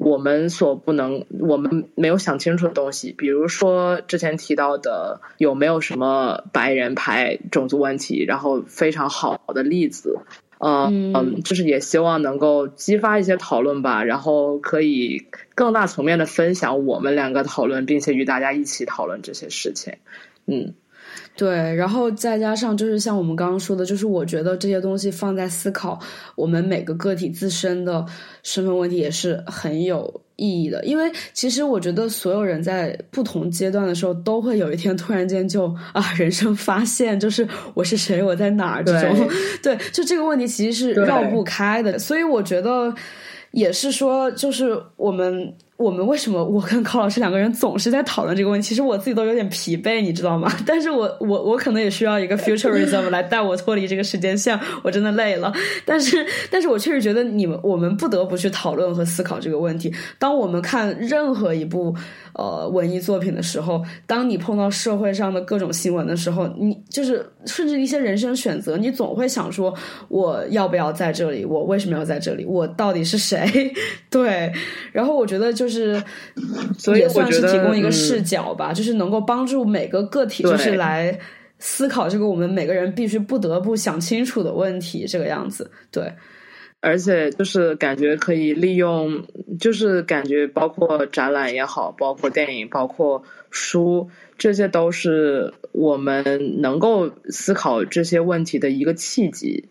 [0.04, 10.18] 我们所不能、我们没有想清楚的东西，比如说之前提到的有没有什么白人牌种族问题，然后非常好的例子，
[10.58, 19.94] 嗯嗯，就是也希望能够激发一些讨论吧，然后可以更大层面的分享我们两个讨论，并且与大家一起讨论这些事情，
[20.46, 20.74] 嗯。
[21.36, 25.98] 对，然后再加上就是像我们刚刚说的，就是我觉得这些东西放在思考
[26.36, 28.04] 我们每个个体自身的
[28.42, 30.84] 身份问题也是很有意义的。
[30.84, 39.28] 因为其实我觉得所有人在不同阶段的时候，都会有一天突然间就啊，人生发现就是我是谁，我在哪儿这种。
[39.62, 41.98] 对，就这个问题其实是绕不开的。
[41.98, 42.94] 所以我觉得
[43.52, 45.54] 也是说，就是我们。
[45.78, 48.68] 我们为什么我跟高老师两个人总是在讨论这个问题？
[48.68, 50.52] 其实我自己都有点疲惫，你知道吗？
[50.64, 55.52] 但是我我我可能也需要一个 futurism 来带我脱离这个时间线，我真的累了。
[55.84, 59.92] 但是，但是我确实觉得你们我们不得不去讨论和思考这个问题。
[60.18, 61.92] 当我们看任何一部
[62.34, 69.74] 呃文艺作品的时候，当你碰到社会上的各种新闻的时候，你就是甚至一些人生选择，你总会想说：
[70.08, 71.44] 我要不要在这里？
[71.44, 72.44] 我为什么要在这里？
[72.44, 73.72] 我到底是谁？
[74.10, 74.52] 对。
[74.92, 76.02] 然后我觉得就是。
[76.78, 81.16] 所以算是提供一个视角吧，就是能够帮助每个个体，就是来
[81.58, 85.70] 思考这个我们每个人必须不得不想清楚的问题，这个样子。
[85.90, 86.12] 对，
[86.80, 89.24] 而且就是感觉可以利用，
[89.60, 93.22] 就是感觉包括展览也好，包括电影，包括
[93.52, 99.68] 书，这些都是我们能够思考这些问题的一个契机。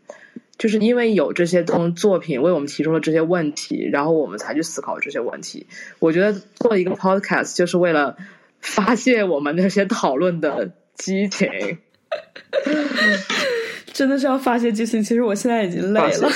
[0.58, 5.66] 就是因为有这些东作品为我们提出了这些问题，然后我们才去思考这些问题。
[5.98, 8.16] 我觉得做一个 podcast 就是为了
[8.60, 11.50] 发泄我们那些讨论的激情。
[13.92, 15.02] 真的是要发泄激情。
[15.02, 16.30] 其实我现在已经累了。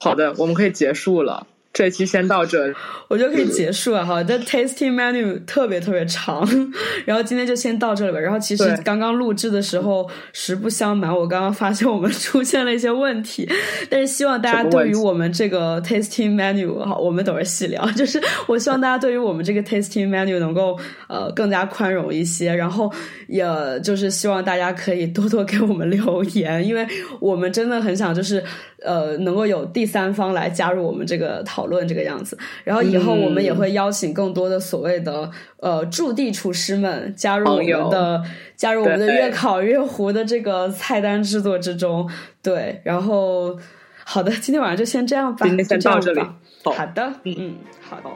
[0.00, 1.46] 好的，我们可以结束了。
[1.72, 2.70] 这期先到这，
[3.08, 4.22] 我觉得可以结束了哈。
[4.22, 6.46] 这 tasting menu 特别特别长，
[7.06, 8.18] 然后今天就先到这里吧。
[8.18, 13.48] 然后其实刚刚录制的时候，实不相瞒，我刚刚发现我们 出现了一些问题，
[13.88, 17.82] 但是希望大家对于我们这个 tasting menu 哈，我们等会细聊。
[17.92, 20.78] 就是我希望大家对于我们这个 tasting menu 能够
[21.08, 22.92] 呃更加宽容一些，然后
[23.28, 23.42] 也
[23.82, 26.86] 就是希望大家可以多多给我们留言，因为
[27.18, 28.44] 我们真的很想就是
[28.84, 31.61] 呃能够有第三方来加入我们这个讨。
[31.62, 38.20] 讨论这个样子，然后以后我们也会邀请更多的所谓的呃驻地厨师们加入我们的
[38.56, 42.10] 加入我们的月烤月湖的这个菜单制作之中。
[42.42, 43.56] 对，然后
[44.04, 46.20] 好的，今天晚上就先这样吧，今天先到这里。
[46.64, 48.10] 好的，嗯嗯，好的。